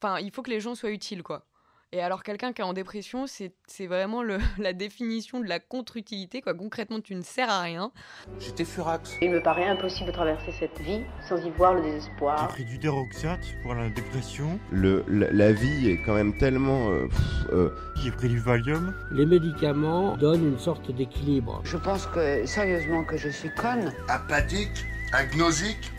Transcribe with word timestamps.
Enfin, 0.00 0.20
il 0.20 0.30
faut 0.30 0.42
que 0.42 0.50
les 0.50 0.60
gens 0.60 0.74
soient 0.74 0.90
utiles, 0.90 1.22
quoi. 1.22 1.44
Et 1.90 2.02
alors, 2.02 2.22
quelqu'un 2.22 2.52
qui 2.52 2.60
est 2.60 2.64
en 2.64 2.74
dépression, 2.74 3.24
c'est 3.26 3.86
vraiment 3.86 4.22
le, 4.22 4.38
la 4.58 4.74
définition 4.74 5.40
de 5.40 5.46
la 5.46 5.58
contre-utilité. 5.58 6.42
Quoi. 6.42 6.52
Concrètement, 6.52 7.00
tu 7.00 7.14
ne 7.14 7.22
sers 7.22 7.48
à 7.48 7.62
rien. 7.62 7.92
J'étais 8.38 8.66
furax. 8.66 9.16
Il 9.22 9.30
me 9.30 9.42
paraît 9.42 9.66
impossible 9.66 10.08
de 10.08 10.12
traverser 10.12 10.52
cette 10.52 10.78
vie 10.80 11.00
sans 11.26 11.38
y 11.38 11.48
voir 11.50 11.72
le 11.72 11.80
désespoir. 11.80 12.38
J'ai 12.40 12.54
pris 12.54 12.64
du 12.66 12.78
déroxate 12.78 13.40
pour 13.62 13.74
la 13.74 13.88
dépression. 13.88 14.60
Le, 14.70 15.02
la, 15.08 15.52
vie 15.52 15.88
est 15.88 16.02
quand 16.02 16.12
même 16.12 16.36
tellement. 16.36 16.90
Euh, 16.90 17.08
euh, 17.52 17.70
J'ai 17.96 18.10
pris 18.10 18.28
du 18.28 18.38
Valium. 18.38 18.94
Les 19.10 19.24
médicaments 19.24 20.14
donnent 20.18 20.46
une 20.46 20.58
sorte 20.58 20.90
d'équilibre. 20.90 21.62
Je 21.64 21.78
pense 21.78 22.06
que, 22.06 22.44
sérieusement, 22.44 23.02
que 23.02 23.16
je 23.16 23.30
suis 23.30 23.50
conne. 23.54 23.94
Apathique, 24.08 24.84
agnosique, 25.12 25.90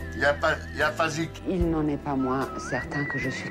phasique. 0.96 1.42
Il 1.48 1.68
n'en 1.68 1.88
est 1.88 2.02
pas 2.02 2.14
moins 2.14 2.48
certain 2.60 3.04
que 3.06 3.18
je 3.18 3.30
suis 3.30 3.50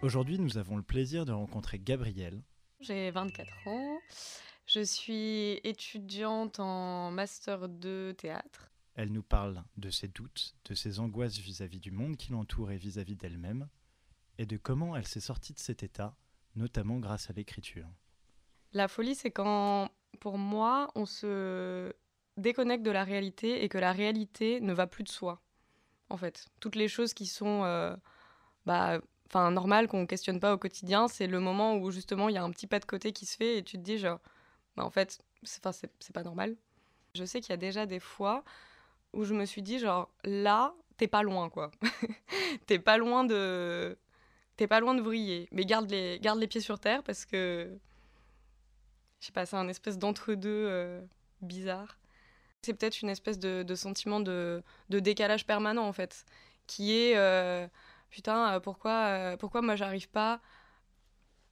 Aujourd'hui, 0.00 0.38
nous 0.38 0.58
avons 0.58 0.76
le 0.76 0.84
plaisir 0.84 1.24
de 1.24 1.32
rencontrer 1.32 1.80
Gabrielle. 1.80 2.40
J'ai 2.78 3.10
24 3.10 3.66
ans. 3.66 3.98
Je 4.64 4.78
suis 4.78 5.60
étudiante 5.64 6.60
en 6.60 7.10
master 7.10 7.68
2 7.68 8.14
théâtre. 8.14 8.70
Elle 8.94 9.10
nous 9.10 9.24
parle 9.24 9.64
de 9.76 9.90
ses 9.90 10.06
doutes, 10.06 10.54
de 10.66 10.74
ses 10.74 11.00
angoisses 11.00 11.38
vis-à-vis 11.38 11.80
du 11.80 11.90
monde 11.90 12.16
qui 12.16 12.30
l'entoure 12.30 12.70
et 12.70 12.76
vis-à-vis 12.76 13.16
d'elle-même, 13.16 13.68
et 14.38 14.46
de 14.46 14.56
comment 14.56 14.94
elle 14.94 15.06
s'est 15.06 15.18
sortie 15.18 15.52
de 15.52 15.58
cet 15.58 15.82
état, 15.82 16.14
notamment 16.54 16.98
grâce 16.98 17.28
à 17.28 17.32
l'écriture. 17.32 17.88
La 18.72 18.86
folie, 18.86 19.16
c'est 19.16 19.32
quand, 19.32 19.90
pour 20.20 20.38
moi, 20.38 20.92
on 20.94 21.06
se 21.06 21.92
déconnecte 22.36 22.84
de 22.84 22.92
la 22.92 23.02
réalité 23.02 23.64
et 23.64 23.68
que 23.68 23.78
la 23.78 23.92
réalité 23.92 24.60
ne 24.60 24.72
va 24.72 24.86
plus 24.86 25.02
de 25.02 25.08
soi. 25.08 25.42
En 26.08 26.16
fait, 26.16 26.46
toutes 26.60 26.76
les 26.76 26.86
choses 26.86 27.14
qui 27.14 27.26
sont 27.26 27.64
euh, 27.64 27.96
bah, 28.64 29.00
enfin 29.28 29.50
normal 29.50 29.88
qu'on 29.88 30.06
questionne 30.06 30.40
pas 30.40 30.54
au 30.54 30.58
quotidien, 30.58 31.08
c'est 31.08 31.26
le 31.26 31.40
moment 31.40 31.76
où 31.76 31.90
justement 31.90 32.28
il 32.28 32.34
y 32.34 32.38
a 32.38 32.42
un 32.42 32.50
petit 32.50 32.66
pas 32.66 32.80
de 32.80 32.84
côté 32.84 33.12
qui 33.12 33.26
se 33.26 33.36
fait 33.36 33.58
et 33.58 33.62
tu 33.62 33.76
te 33.76 33.82
dis 33.82 33.98
genre 33.98 34.20
bah, 34.76 34.84
en 34.84 34.90
fait 34.90 35.20
c'est 35.44 35.62
pas 36.12 36.22
normal. 36.22 36.56
Je 37.14 37.24
sais 37.24 37.40
qu'il 37.40 37.50
y 37.50 37.54
a 37.54 37.58
déjà 37.58 37.86
des 37.86 38.00
fois 38.00 38.44
où 39.12 39.24
je 39.24 39.34
me 39.34 39.44
suis 39.44 39.62
dit 39.62 39.78
genre 39.78 40.10
là 40.24 40.74
t'es 40.96 41.08
pas 41.08 41.22
loin 41.22 41.50
quoi. 41.50 41.70
t'es 42.66 42.78
pas 42.78 42.96
loin 42.98 43.24
de 43.24 43.96
t'es 44.56 44.66
pas 44.66 44.80
loin 44.80 44.94
de 44.94 45.02
vriller, 45.02 45.48
mais 45.52 45.64
garde 45.64 45.90
les 45.90 46.18
garde 46.20 46.38
les 46.38 46.48
pieds 46.48 46.60
sur 46.60 46.78
terre 46.78 47.02
parce 47.02 47.24
que 47.24 47.70
j'ai 49.20 49.32
passé 49.32 49.56
un 49.56 49.68
espèce 49.68 49.98
d'entre-deux 49.98 50.48
euh, 50.68 51.00
bizarre. 51.42 51.98
C'est 52.62 52.74
peut-être 52.74 53.02
une 53.02 53.08
espèce 53.08 53.38
de, 53.38 53.74
sentiment 53.74 54.20
de, 54.20 54.62
décalage 54.88 55.46
permanent 55.46 55.86
en 55.86 55.92
fait, 55.92 56.24
qui 56.66 56.92
est 56.92 57.16
euh, 57.16 57.66
putain, 58.10 58.54
euh, 58.54 58.60
pourquoi, 58.60 58.92
euh, 58.92 59.36
pourquoi 59.36 59.62
moi 59.62 59.76
j'arrive 59.76 60.08
pas? 60.08 60.40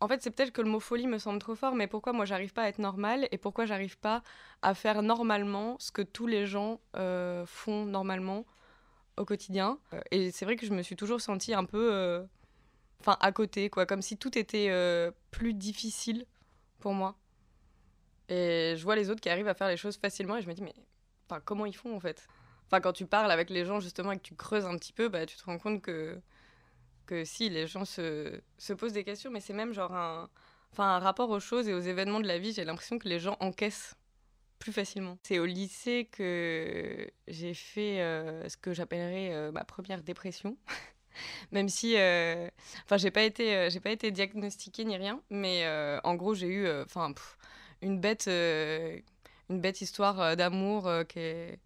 En 0.00 0.08
fait, 0.08 0.22
c'est 0.22 0.30
peut-être 0.30 0.52
que 0.52 0.60
le 0.60 0.68
mot 0.68 0.80
folie 0.80 1.06
me 1.06 1.18
semble 1.18 1.38
trop 1.38 1.54
fort, 1.54 1.74
mais 1.74 1.86
pourquoi 1.86 2.12
moi 2.12 2.24
j'arrive 2.24 2.52
pas 2.52 2.62
à 2.62 2.68
être 2.68 2.78
normale 2.78 3.28
et 3.30 3.38
pourquoi 3.38 3.64
j'arrive 3.64 3.98
pas 3.98 4.22
à 4.62 4.74
faire 4.74 5.02
normalement 5.02 5.76
ce 5.78 5.90
que 5.90 6.02
tous 6.02 6.26
les 6.26 6.46
gens 6.46 6.80
euh, 6.96 7.46
font 7.46 7.86
normalement 7.86 8.44
au 9.16 9.24
quotidien? 9.24 9.78
Et 10.10 10.30
c'est 10.32 10.44
vrai 10.44 10.56
que 10.56 10.66
je 10.66 10.74
me 10.74 10.82
suis 10.82 10.96
toujours 10.96 11.22
sentie 11.22 11.54
un 11.54 11.64
peu. 11.64 12.26
Enfin, 13.00 13.16
à 13.20 13.32
côté, 13.32 13.70
quoi, 13.70 13.86
comme 13.86 14.02
si 14.02 14.18
tout 14.18 14.36
était 14.36 14.70
plus 15.30 15.54
difficile 15.54 16.26
pour 16.78 16.92
moi. 16.92 17.16
Et 18.28 18.74
je 18.76 18.82
vois 18.82 18.96
les 18.96 19.08
autres 19.08 19.20
qui 19.20 19.30
arrivent 19.30 19.48
à 19.48 19.54
faire 19.54 19.68
les 19.68 19.76
choses 19.76 19.96
facilement 19.96 20.36
et 20.36 20.42
je 20.42 20.48
me 20.48 20.52
dis, 20.52 20.62
mais 20.62 20.74
comment 21.44 21.64
ils 21.64 21.76
font 21.76 21.96
en 21.96 22.00
fait? 22.00 22.26
Enfin, 22.66 22.80
quand 22.80 22.92
tu 22.92 23.06
parles 23.06 23.30
avec 23.30 23.48
les 23.48 23.64
gens 23.64 23.80
justement 23.80 24.12
et 24.12 24.16
que 24.16 24.22
tu 24.22 24.34
creuses 24.34 24.66
un 24.66 24.76
petit 24.76 24.92
peu, 24.92 25.08
bah, 25.08 25.24
tu 25.24 25.36
te 25.36 25.44
rends 25.44 25.58
compte 25.58 25.80
que 25.80 26.20
que 27.06 27.24
si 27.24 27.48
les 27.48 27.66
gens 27.66 27.84
se, 27.84 28.40
se 28.58 28.72
posent 28.72 28.92
des 28.92 29.04
questions, 29.04 29.30
mais 29.30 29.40
c'est 29.40 29.52
même 29.52 29.72
genre 29.72 29.94
un, 29.94 30.28
enfin, 30.72 30.96
un 30.96 30.98
rapport 30.98 31.30
aux 31.30 31.40
choses 31.40 31.68
et 31.68 31.74
aux 31.74 31.80
événements 31.80 32.20
de 32.20 32.26
la 32.26 32.38
vie, 32.38 32.52
j'ai 32.52 32.64
l'impression 32.64 32.98
que 32.98 33.08
les 33.08 33.18
gens 33.18 33.36
encaissent 33.40 33.94
plus 34.58 34.72
facilement. 34.72 35.18
C'est 35.22 35.38
au 35.38 35.46
lycée 35.46 36.08
que 36.10 37.10
j'ai 37.28 37.54
fait 37.54 38.00
euh, 38.00 38.48
ce 38.48 38.56
que 38.56 38.72
j'appellerais 38.72 39.32
euh, 39.32 39.52
ma 39.52 39.64
première 39.64 40.02
dépression. 40.02 40.56
même 41.50 41.70
si 41.70 41.94
euh, 41.96 42.46
enfin 42.84 42.98
j'ai 42.98 43.10
pas 43.10 43.22
été 43.22 43.70
j'ai 43.70 43.80
pas 43.80 43.90
été 43.90 44.10
diagnostiquée 44.10 44.84
ni 44.84 44.98
rien 44.98 45.22
mais 45.30 45.66
en 46.04 46.14
gros 46.14 46.34
j'ai 46.34 46.46
eu 46.46 46.68
enfin 46.82 47.14
une 47.80 47.98
bête 47.98 48.26
une 48.26 49.60
bête 49.62 49.80
histoire 49.80 50.36
d'amour 50.36 50.90
qui 51.08 51.20
est 51.20 51.58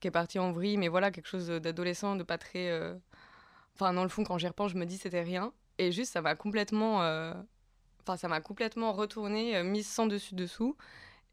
qui 0.00 0.08
est 0.08 0.10
partie 0.10 0.38
en 0.38 0.52
vrille 0.52 0.76
mais 0.76 0.88
voilà 0.88 1.10
quelque 1.10 1.28
chose 1.28 1.46
d'adolescent 1.46 2.14
de 2.14 2.24
pas 2.24 2.36
très 2.36 2.94
Enfin, 3.76 3.92
dans 3.92 4.02
le 4.02 4.08
fond, 4.08 4.24
quand 4.24 4.38
j'y 4.38 4.46
repense, 4.46 4.72
je 4.72 4.76
me 4.76 4.86
dis 4.86 4.98
c'était 4.98 5.22
rien. 5.22 5.52
Et 5.78 5.92
juste, 5.92 6.12
ça 6.12 6.22
m'a 6.22 6.34
complètement. 6.34 7.02
Euh, 7.02 7.34
enfin, 8.02 8.16
ça 8.16 8.28
m'a 8.28 8.40
complètement 8.40 8.92
retourné, 8.92 9.56
euh, 9.56 9.64
mise 9.64 9.88
sans 9.88 10.06
dessus-dessous. 10.06 10.76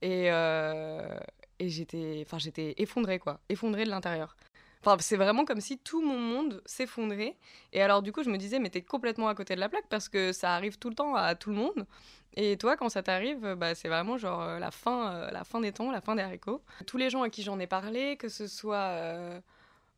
Et, 0.02 0.32
euh, 0.32 1.20
et 1.60 1.70
j'étais, 1.70 2.24
enfin, 2.26 2.40
j'étais 2.40 2.74
effondrée, 2.78 3.20
quoi. 3.20 3.40
Effondrée 3.50 3.86
de 3.86 3.90
l'intérieur. 3.92 4.36
Enfin, 4.84 4.98
c'est 5.00 5.18
vraiment 5.18 5.46
comme 5.46 5.62
si 5.62 5.78
tout 5.78 6.02
mon 6.02 6.18
monde 6.18 6.64
s'effondrait. 6.66 7.38
Et 7.72 7.84
alors, 7.84 8.02
du 8.02 8.12
coup, 8.12 8.24
je 8.24 8.32
me 8.32 8.38
disais, 8.38 8.58
mais 8.58 8.72
t'es 8.72 8.82
complètement 8.82 9.28
à 9.28 9.36
côté 9.36 9.54
de 9.54 9.60
la 9.60 9.70
plaque 9.70 9.88
parce 9.90 10.10
que 10.10 10.32
ça 10.32 10.56
arrive 10.56 10.80
tout 10.80 10.90
le 10.90 10.96
temps 10.96 11.14
à 11.14 11.36
tout 11.36 11.52
le 11.52 11.56
monde. 11.56 11.86
Et 12.36 12.58
toi, 12.58 12.76
quand 12.78 12.90
ça 12.90 13.04
t'arrive, 13.04 13.54
bah, 13.56 13.76
c'est 13.76 13.90
vraiment 13.90 14.18
genre 14.18 14.44
la 14.58 14.72
fin, 14.72 15.30
la 15.32 15.44
fin 15.44 15.60
des 15.60 15.72
temps, 15.72 15.92
la 15.92 16.02
fin 16.02 16.16
des 16.16 16.24
haricots. 16.24 16.64
Tous 16.88 16.98
les 16.98 17.12
gens 17.12 17.22
à 17.22 17.30
qui 17.30 17.44
j'en 17.44 17.60
ai 17.60 17.68
parlé, 17.68 18.18
que 18.18 18.30
ce 18.30 18.48
soit 18.48 19.42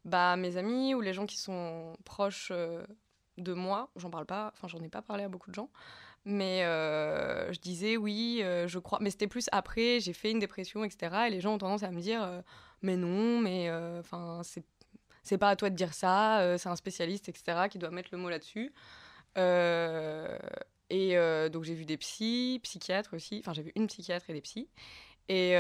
bah, 0.06 0.36
mes 0.36 0.58
amis 0.58 0.94
ou 0.94 1.02
les 1.02 1.14
gens 1.14 1.26
qui 1.26 1.38
sont 1.38 1.96
proches 2.04 2.50
euh, 2.52 2.86
de 3.38 3.54
moi, 3.54 3.90
j'en 3.96 4.10
parle 4.10 4.26
pas, 4.26 4.52
enfin 4.54 4.68
j'en 4.68 4.82
ai 4.82 4.90
pas 4.90 5.02
parlé 5.02 5.24
à 5.24 5.30
beaucoup 5.30 5.50
de 5.50 5.56
gens, 5.56 5.70
mais 6.26 6.64
euh, 6.66 7.52
je 7.54 7.60
disais 7.60 7.98
oui, 7.98 8.42
euh, 8.44 8.68
je 8.68 8.80
crois, 8.80 9.00
mais 9.02 9.10
c'était 9.12 9.28
plus 9.28 9.48
après, 9.52 10.00
j'ai 10.02 10.14
fait 10.14 10.32
une 10.32 10.40
dépression, 10.40 10.84
etc. 10.84 11.28
Et 11.28 11.30
les 11.30 11.42
gens 11.42 11.54
ont 11.54 11.58
tendance 11.58 11.84
à 11.84 11.92
me 11.92 12.02
dire, 12.02 12.44
mais 12.82 12.98
non, 12.98 13.40
mais 13.40 13.72
enfin 14.00 14.42
c'est 15.24 15.38
pas 15.38 15.50
à 15.50 15.56
toi 15.56 15.70
de 15.70 15.76
dire 15.76 15.94
ça, 15.94 16.58
c'est 16.58 16.70
un 16.70 16.76
spécialiste, 16.76 17.30
etc. 17.30 17.70
qui 17.70 17.80
doit 17.80 17.92
mettre 17.92 18.10
le 18.12 18.18
mot 18.18 18.30
là-dessus. 18.30 18.74
et 20.90 21.16
donc 21.50 21.64
j'ai 21.64 21.76
vu 21.76 21.86
des 21.86 21.98
psys, 21.98 22.60
psychiatres 22.64 23.16
aussi, 23.16 23.40
enfin 23.40 23.54
j'ai 23.54 23.64
vu 23.64 23.72
une 23.76 23.88
psychiatre 23.88 24.30
et 24.30 24.34
des 24.34 24.42
psys, 24.42 24.68
et, 25.30 25.54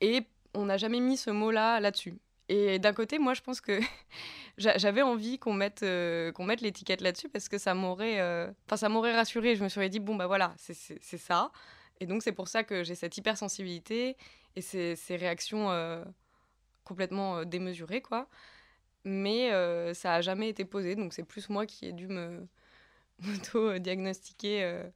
et 0.00 0.26
on 0.54 0.66
n'a 0.66 0.76
jamais 0.76 1.00
mis 1.00 1.16
ce 1.16 1.30
mot-là 1.30 1.80
là-dessus. 1.80 2.18
Et 2.52 2.80
d'un 2.80 2.92
côté, 2.92 3.20
moi, 3.20 3.32
je 3.32 3.42
pense 3.42 3.60
que 3.60 3.78
j'avais 4.58 5.02
envie 5.02 5.38
qu'on 5.38 5.54
mette, 5.54 5.84
euh, 5.84 6.32
qu'on 6.32 6.44
mette 6.44 6.62
l'étiquette 6.62 7.00
là-dessus 7.00 7.28
parce 7.28 7.48
que 7.48 7.58
ça 7.58 7.74
m'aurait, 7.74 8.20
euh, 8.20 8.50
ça 8.74 8.88
m'aurait 8.88 9.14
rassurée. 9.14 9.54
Je 9.54 9.62
me 9.62 9.68
serais 9.68 9.88
dit, 9.88 10.00
bon, 10.00 10.16
bah 10.16 10.26
voilà, 10.26 10.52
c'est 10.56 10.98
ça. 11.00 11.52
Et 12.00 12.06
donc, 12.06 12.24
c'est 12.24 12.32
pour 12.32 12.48
ça 12.48 12.64
que 12.64 12.82
j'ai 12.82 12.96
cette 12.96 13.16
hypersensibilité 13.16 14.16
et 14.56 14.62
ces, 14.62 14.96
réactions 15.10 15.70
euh, 15.70 16.04
complètement 16.82 17.44
démesurées, 17.44 18.02
quoi. 18.02 18.28
Mais 19.04 19.50
ça 19.94 20.14
a 20.14 20.20
jamais 20.20 20.48
été 20.48 20.64
posé, 20.64 20.96
donc 20.96 21.14
c'est 21.14 21.22
plus 21.22 21.50
moi 21.50 21.66
qui 21.66 21.86
ai 21.86 21.92
dû 21.92 22.08
me 22.08 22.48
auto-diagnostiquer. 23.28 24.88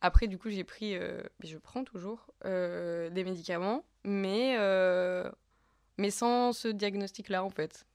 Après, 0.00 0.28
du 0.28 0.38
coup, 0.38 0.48
j'ai 0.48 0.64
pris, 0.64 0.96
je 1.44 1.58
prends 1.58 1.84
toujours 1.84 2.32
des 2.42 3.22
médicaments, 3.22 3.84
mais 4.02 4.56
mais 6.02 6.10
sans 6.10 6.52
ce 6.52 6.66
diagnostic-là, 6.66 7.44
en 7.44 7.50
fait. 7.50 7.86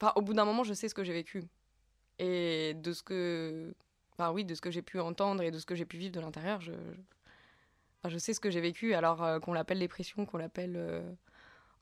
Enfin, 0.00 0.12
au 0.16 0.22
bout 0.22 0.32
d'un 0.32 0.46
moment, 0.46 0.64
je 0.64 0.72
sais 0.72 0.88
ce 0.88 0.94
que 0.94 1.04
j'ai 1.04 1.12
vécu. 1.12 1.44
Et 2.18 2.72
de 2.74 2.92
ce 2.94 3.02
que. 3.02 3.74
Enfin, 4.12 4.32
oui, 4.32 4.46
de 4.46 4.54
ce 4.54 4.62
que 4.62 4.70
j'ai 4.70 4.80
pu 4.80 4.98
entendre 4.98 5.42
et 5.42 5.50
de 5.50 5.58
ce 5.58 5.66
que 5.66 5.74
j'ai 5.74 5.84
pu 5.84 5.98
vivre 5.98 6.12
de 6.12 6.20
l'intérieur, 6.20 6.60
je. 6.62 6.72
Je 8.08 8.16
sais 8.16 8.32
ce 8.32 8.40
que 8.40 8.50
j'ai 8.50 8.62
vécu, 8.62 8.94
alors 8.94 9.22
euh, 9.22 9.40
qu'on 9.40 9.52
l'appelle 9.52 9.78
dépression, 9.78 10.24
qu'on 10.24 10.38
l'appelle 10.38 10.76
euh, 10.78 11.02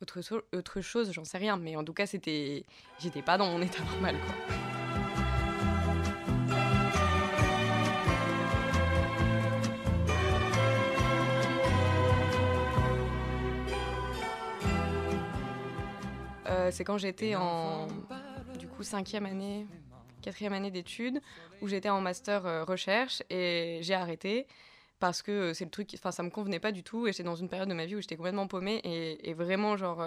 autre, 0.03 0.21
autre 0.53 0.81
chose, 0.81 1.13
j'en 1.13 1.25
sais 1.25 1.39
rien. 1.39 1.57
Mais 1.57 1.77
en 1.77 1.85
tout 1.85 1.95
cas, 1.95 2.07
c'était. 2.07 2.65
J'étais 2.99 3.23
pas 3.23 3.39
dans 3.39 3.49
mon 3.49 3.63
état 3.63 3.85
normal. 3.93 4.17
C'est 16.71 16.85
quand 16.85 16.99
j'étais 16.99 17.35
en 17.35 17.87
du 18.59 18.69
coup 18.69 18.83
cinquième 18.83 19.27
année, 19.27 19.67
quatrième 20.23 20.53
année 20.53 20.71
d'études 20.71 21.21
où 21.63 21.69
j'étais 21.69 21.89
en 21.89 22.01
master 22.01 22.67
recherche 22.67 23.23
et 23.31 23.79
j'ai 23.83 23.95
arrêté 23.95 24.47
parce 24.99 25.23
que 25.23 25.53
c'est 25.55 25.65
le 25.65 25.71
truc, 25.71 25.91
enfin 25.95 26.11
ça 26.11 26.23
me 26.23 26.31
convenait 26.31 26.59
pas 26.59 26.73
du 26.73 26.83
tout 26.83 27.07
et 27.07 27.13
j'étais 27.13 27.23
dans 27.23 27.37
une 27.37 27.49
période 27.49 27.69
de 27.69 27.75
ma 27.75 27.87
vie 27.87 27.97
où 27.97 28.01
j'étais 28.01 28.17
complètement 28.17 28.49
paumée 28.49 28.81
et, 28.85 29.31
et 29.31 29.35
vraiment 29.35 29.77
genre 29.77 30.03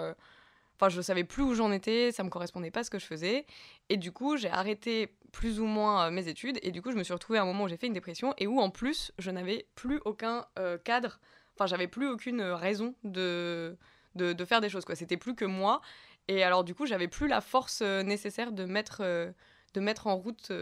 Enfin, 0.82 0.88
je 0.88 1.00
savais 1.00 1.22
plus 1.22 1.44
où 1.44 1.54
j'en 1.54 1.70
étais, 1.70 2.10
ça 2.10 2.24
me 2.24 2.28
correspondait 2.28 2.72
pas 2.72 2.80
à 2.80 2.82
ce 2.82 2.90
que 2.90 2.98
je 2.98 3.06
faisais. 3.06 3.46
Et 3.88 3.96
du 3.96 4.10
coup, 4.10 4.36
j'ai 4.36 4.50
arrêté 4.50 5.14
plus 5.30 5.60
ou 5.60 5.64
moins 5.64 6.06
euh, 6.06 6.10
mes 6.10 6.26
études. 6.26 6.58
Et 6.62 6.72
du 6.72 6.82
coup, 6.82 6.90
je 6.90 6.96
me 6.96 7.04
suis 7.04 7.12
retrouvée 7.12 7.38
à 7.38 7.42
un 7.42 7.44
moment 7.44 7.64
où 7.64 7.68
j'ai 7.68 7.76
fait 7.76 7.86
une 7.86 7.92
dépression 7.92 8.34
et 8.38 8.48
où, 8.48 8.58
en 8.58 8.68
plus, 8.68 9.12
je 9.18 9.30
n'avais 9.30 9.66
plus 9.76 10.00
aucun 10.04 10.44
euh, 10.58 10.78
cadre. 10.78 11.20
Enfin, 11.54 11.66
j'avais 11.66 11.86
plus 11.86 12.08
aucune 12.08 12.42
raison 12.42 12.96
de, 13.04 13.76
de, 14.16 14.44
faire 14.44 14.60
des 14.60 14.68
choses. 14.68 14.84
quoi. 14.84 14.96
C'était 14.96 15.16
plus 15.16 15.36
que 15.36 15.44
moi. 15.44 15.82
Et 16.28 16.42
alors, 16.42 16.64
du 16.64 16.74
coup, 16.74 16.86
j'avais 16.86 17.08
plus 17.08 17.28
la 17.28 17.40
force 17.40 17.80
euh, 17.82 18.02
nécessaire 18.02 18.52
de 18.52 18.64
mettre, 18.64 19.02
de 19.02 19.80
mettre 19.80 20.06
en 20.06 20.16
route 20.16 20.52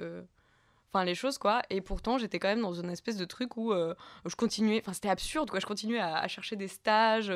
enfin 0.93 1.05
les 1.05 1.15
choses 1.15 1.39
quoi. 1.39 1.63
Et 1.71 1.81
pourtant 1.81 2.19
j'étais 2.19 2.41
quand 2.41 2.49
même 2.49 2.63
dans 2.63 2.73
une 2.75 2.91
espèce 2.91 3.17
de 3.17 3.25
truc 3.25 3.57
où 3.57 3.73
je 3.73 4.35
continuais 4.35 4.81
enfin 4.83 4.93
c'était 4.93 5.09
absurde 5.09 5.49
quoi. 5.51 5.61
Je 5.61 5.67
continuais 5.67 6.01
à, 6.01 6.27
chercher 6.27 6.57
des 6.57 6.67
stages 6.67 7.33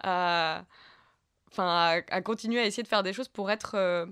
à 0.00 0.64
enfin 1.54 2.02
à, 2.08 2.22
continuer 2.22 2.60
à 2.60 2.66
essayer 2.66 2.82
de 2.82 2.88
faire 2.88 3.02
des 3.02 3.12
choses 3.12 3.28
pour 3.28 3.50
être 3.50 3.74
euh, 3.76 4.06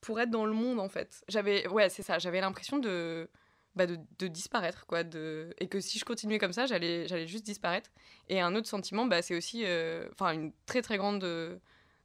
pour 0.00 0.20
être 0.20 0.30
dans 0.30 0.44
le 0.46 0.52
monde 0.52 0.80
en 0.80 0.88
fait. 0.88 1.24
J'avais 1.28 1.66
ouais 1.68 1.88
c'est 1.88 2.02
ça. 2.02 2.18
J'avais 2.18 2.40
l'impression 2.40 2.78
de, 2.78 3.30
bah, 3.74 3.86
de, 3.86 4.26
disparaître 4.26 4.86
quoi 4.86 5.04
de 5.04 5.54
et 5.58 5.68
que 5.68 5.80
si 5.80 5.98
je 5.98 6.04
continuais 6.04 6.38
comme 6.38 6.52
ça 6.52 6.66
j'allais 6.66 7.06
j'allais 7.08 7.26
juste 7.26 7.44
disparaître. 7.46 7.90
Et 8.28 8.40
un 8.40 8.54
autre 8.54 8.68
sentiment 8.68 9.06
bah, 9.06 9.22
c'est 9.22 9.36
aussi 9.36 9.62
euh, 9.64 10.08
enfin 10.12 10.32
une 10.32 10.52
très 10.66 10.82
très 10.82 10.98
grande 10.98 11.24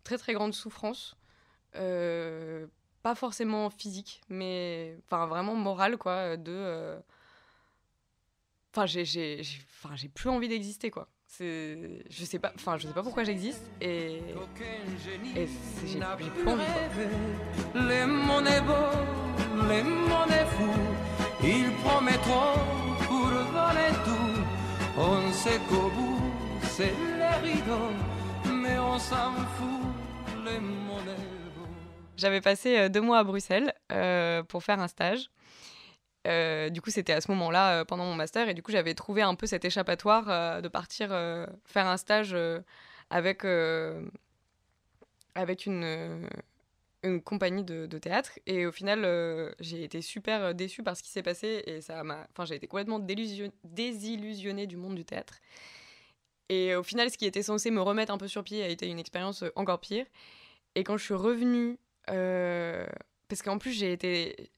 très 0.07 0.17
très 0.17 0.33
grande 0.33 0.53
souffrance 0.53 1.17
euh, 1.75 2.65
pas 3.03 3.13
forcément 3.13 3.69
physique 3.69 4.21
mais 4.29 4.97
enfin 5.05 5.25
vraiment 5.27 5.55
morale 5.55 5.97
quoi 5.97 6.37
de 6.37 6.97
enfin 8.71 8.85
j'ai 8.85 9.03
j'ai 9.03 9.41
j'ai 9.43 10.09
plus 10.09 10.29
envie 10.29 10.47
d'exister 10.47 10.89
quoi 10.91 11.09
c'est 11.27 12.03
je 12.09 12.23
sais 12.23 12.39
pas 12.39 12.53
enfin 12.55 12.77
je 12.77 12.87
sais 12.87 12.93
pas 12.93 13.03
pourquoi 13.03 13.25
j'existe 13.25 13.63
et 13.81 14.21
et 15.35 15.47
j'ai 15.85 15.99
plus 15.99 16.03
envie 16.03 16.29
quoi. 16.29 16.55
Les 17.75 18.05
monnaies 18.05 18.61
beaux, 18.61 18.97
les 19.69 19.83
monnaies 19.83 20.47
fous, 20.55 21.43
ils 21.43 21.71
promettront 21.83 22.59
pour 23.07 23.27
voler 23.55 23.93
tout. 24.05 24.41
On 24.97 25.31
sait 25.33 25.59
qu'au 25.69 25.89
bout 25.89 26.21
c'est 26.63 26.93
les 27.19 27.51
rideaux, 27.51 27.93
mais 28.61 28.79
on 28.79 28.97
s'en 28.97 29.33
fout 29.55 29.96
J'avais 32.17 32.41
passé 32.41 32.77
euh, 32.77 32.89
deux 32.89 33.01
mois 33.01 33.19
à 33.19 33.23
Bruxelles 33.23 33.73
euh, 33.91 34.41
pour 34.43 34.63
faire 34.63 34.79
un 34.79 34.87
stage. 34.87 35.29
Euh, 36.27 36.69
du 36.69 36.81
coup, 36.81 36.89
c'était 36.89 37.13
à 37.13 37.21
ce 37.21 37.31
moment-là, 37.31 37.85
pendant 37.85 38.05
mon 38.05 38.15
master, 38.15 38.49
et 38.49 38.53
du 38.53 38.61
coup, 38.61 38.71
j'avais 38.71 38.95
trouvé 38.95 39.21
un 39.21 39.35
peu 39.35 39.45
cet 39.45 39.63
échappatoire 39.63 40.61
de 40.61 40.67
partir 40.67 41.09
faire 41.63 41.87
un 41.87 41.95
stage 41.95 42.35
avec, 43.09 43.45
avec 45.35 45.65
une, 45.65 46.27
compagnie 47.23 47.63
de, 47.63 47.85
de, 47.85 47.97
théâtre. 47.97 48.31
Et 48.45 48.65
au 48.65 48.73
final, 48.73 49.55
j'ai 49.61 49.85
été 49.85 50.01
super 50.01 50.53
déçue 50.53 50.83
par 50.83 50.97
ce 50.97 51.03
qui 51.03 51.11
s'est 51.11 51.23
passé, 51.23 51.63
et 51.65 51.79
ça 51.79 52.03
m'a, 52.03 52.27
enfin, 52.33 52.43
j'ai 52.43 52.55
été 52.55 52.67
complètement 52.67 52.99
désillusionnée 52.99 54.67
du 54.67 54.75
monde 54.75 54.95
du 54.95 55.05
théâtre. 55.05 55.35
Et 56.49 56.75
au 56.75 56.83
final, 56.83 57.09
ce 57.11 57.17
qui 57.17 57.25
était 57.25 57.43
censé 57.43 57.71
me 57.71 57.81
remettre 57.81 58.13
un 58.13 58.17
peu 58.17 58.27
sur 58.27 58.43
pied 58.43 58.63
a 58.63 58.67
été 58.67 58.87
une 58.87 58.99
expérience 58.99 59.43
encore 59.55 59.79
pire. 59.79 60.05
Et 60.75 60.83
quand 60.83 60.97
je 60.97 61.03
suis 61.03 61.13
revenue, 61.13 61.77
parce 62.05 63.41
qu'en 63.43 63.57
plus 63.57 63.71
j'ai 63.71 63.91
été 63.91 64.51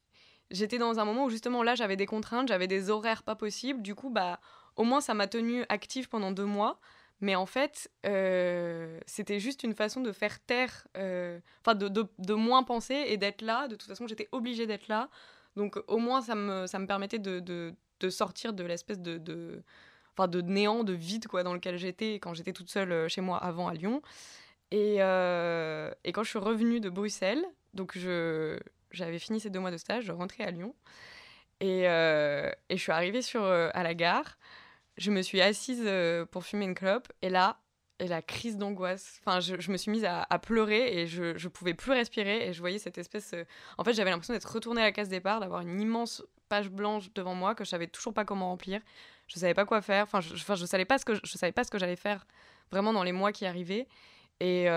j'étais 0.51 0.77
dans 0.77 0.99
un 0.99 1.05
moment 1.05 1.25
où 1.25 1.29
justement 1.29 1.63
là 1.63 1.75
j'avais 1.75 1.95
des 1.95 2.05
contraintes, 2.05 2.47
j'avais 2.47 2.67
des 2.67 2.89
horaires 2.89 3.23
pas 3.23 3.35
possibles. 3.35 3.81
Du 3.81 3.95
coup, 3.95 4.09
bah, 4.09 4.39
au 4.75 4.83
moins 4.83 5.01
ça 5.01 5.13
m'a 5.13 5.27
tenue 5.27 5.65
active 5.69 6.09
pendant 6.09 6.31
deux 6.31 6.45
mois. 6.45 6.79
Mais 7.21 7.35
en 7.35 7.45
fait, 7.45 7.91
euh, 8.05 8.97
c'était 9.05 9.41
juste 9.41 9.63
une 9.63 9.73
façon 9.73 9.99
de 9.99 10.13
faire 10.13 10.39
taire, 10.39 10.87
euh, 10.95 11.39
enfin 11.61 11.75
de, 11.75 11.89
de, 11.89 12.05
de, 12.17 12.33
moins 12.33 12.63
penser 12.63 12.95
et 13.07 13.17
d'être 13.17 13.41
là. 13.41 13.67
De 13.67 13.75
toute 13.75 13.89
façon, 13.89 14.07
j'étais 14.07 14.29
obligée 14.31 14.67
d'être 14.67 14.87
là. 14.87 15.09
Donc 15.57 15.77
au 15.87 15.97
moins, 15.97 16.21
ça 16.21 16.35
me, 16.35 16.65
ça 16.65 16.79
me 16.79 16.87
permettait 16.87 17.19
de, 17.19 17.41
de 17.41 18.09
sortir 18.09 18.53
de 18.53 18.63
l'espèce 18.63 18.99
de, 18.99 19.61
de, 20.27 20.41
néant, 20.41 20.83
de 20.83 20.93
vide 20.93 21.27
quoi, 21.27 21.43
dans 21.43 21.53
lequel 21.53 21.77
j'étais 21.77 22.15
quand 22.15 22.33
j'étais 22.33 22.53
toute 22.53 22.69
seule 22.69 22.91
euh, 22.91 23.07
chez 23.07 23.21
moi 23.21 23.37
avant 23.37 23.67
à 23.67 23.73
Lyon. 23.73 24.01
Et, 24.71 24.97
et 24.97 26.11
quand 26.11 26.23
je 26.23 26.29
suis 26.29 26.37
revenue 26.37 26.79
de 26.79 26.89
Bruxelles, 26.89 27.43
donc 27.73 27.97
j'avais 28.91 29.19
fini 29.19 29.39
ces 29.39 29.49
deux 29.49 29.59
mois 29.59 29.71
de 29.71 29.77
stage, 29.77 30.05
je 30.05 30.11
rentrais 30.11 30.43
à 30.43 30.51
Lyon. 30.51 30.75
Et, 31.59 31.87
euh, 31.87 32.49
je 32.69 32.75
suis 32.75 32.91
arrivée 32.91 33.21
euh, 33.35 33.69
à 33.73 33.83
la 33.83 33.93
gare. 33.93 34.37
Je 34.97 35.11
me 35.11 35.21
suis 35.21 35.41
assise 35.41 35.83
euh, 35.85 36.25
pour 36.25 36.45
fumer 36.45 36.65
une 36.65 36.75
clope. 36.75 37.11
Et 37.21 37.29
là, 37.29 37.59
et 37.99 38.07
la 38.07 38.21
crise 38.21 38.57
d'angoisse. 38.57 39.19
Enfin, 39.25 39.39
je, 39.39 39.71
me 39.71 39.77
suis 39.77 39.91
mise 39.91 40.05
à, 40.05 40.25
pouvais 40.39 40.97
et 40.97 41.07
je, 41.07 41.37
je 41.37 41.47
pouvais 41.49 41.73
plus 41.73 41.91
respirer. 41.91 42.47
Et 42.47 42.53
je 42.53 42.59
voyais 42.59 42.79
cette 42.79 42.97
espèce. 42.97 43.35
En 43.77 43.83
fait, 43.83 43.93
j'avais 43.93 44.09
l'impression 44.09 44.33
d'être 44.33 44.51
retournée 44.51 44.81
à 44.81 44.85
la 44.85 44.91
case 44.91 45.09
départ, 45.09 45.41
d'avoir 45.41 45.61
une 45.61 45.79
immense 45.81 46.23
page 46.47 46.69
blanche 46.69 47.13
devant 47.13 47.35
moi 47.35 47.55
que 47.55 47.63
je 47.63 47.69
savais 47.69 47.87
toujours 47.87 48.13
pas 48.13 48.25
comment 48.25 48.49
remplir. 48.49 48.81
Je 49.29 49.39
savais 49.39 49.53
pas 49.53 49.65
quoi 49.65 49.81
faire. 49.81 50.03
Enfin, 50.03 50.19
je, 50.19 50.33
enfin, 50.33 50.57
savais 50.57 50.85
pas 50.85 50.97
ce 50.97 51.05
que 51.05 51.13
je, 51.15 51.37
savais 51.37 51.53
pas 51.53 51.63
ce 51.63 51.71
que 51.71 51.79
j'allais 51.79 51.95
faire 51.95 52.27
vraiment 52.71 52.91
dans 52.91 53.03
les 53.03 53.13
mois 53.13 53.31
qui 53.31 53.45
arrivaient. 53.45 53.87
Et, 54.41 54.67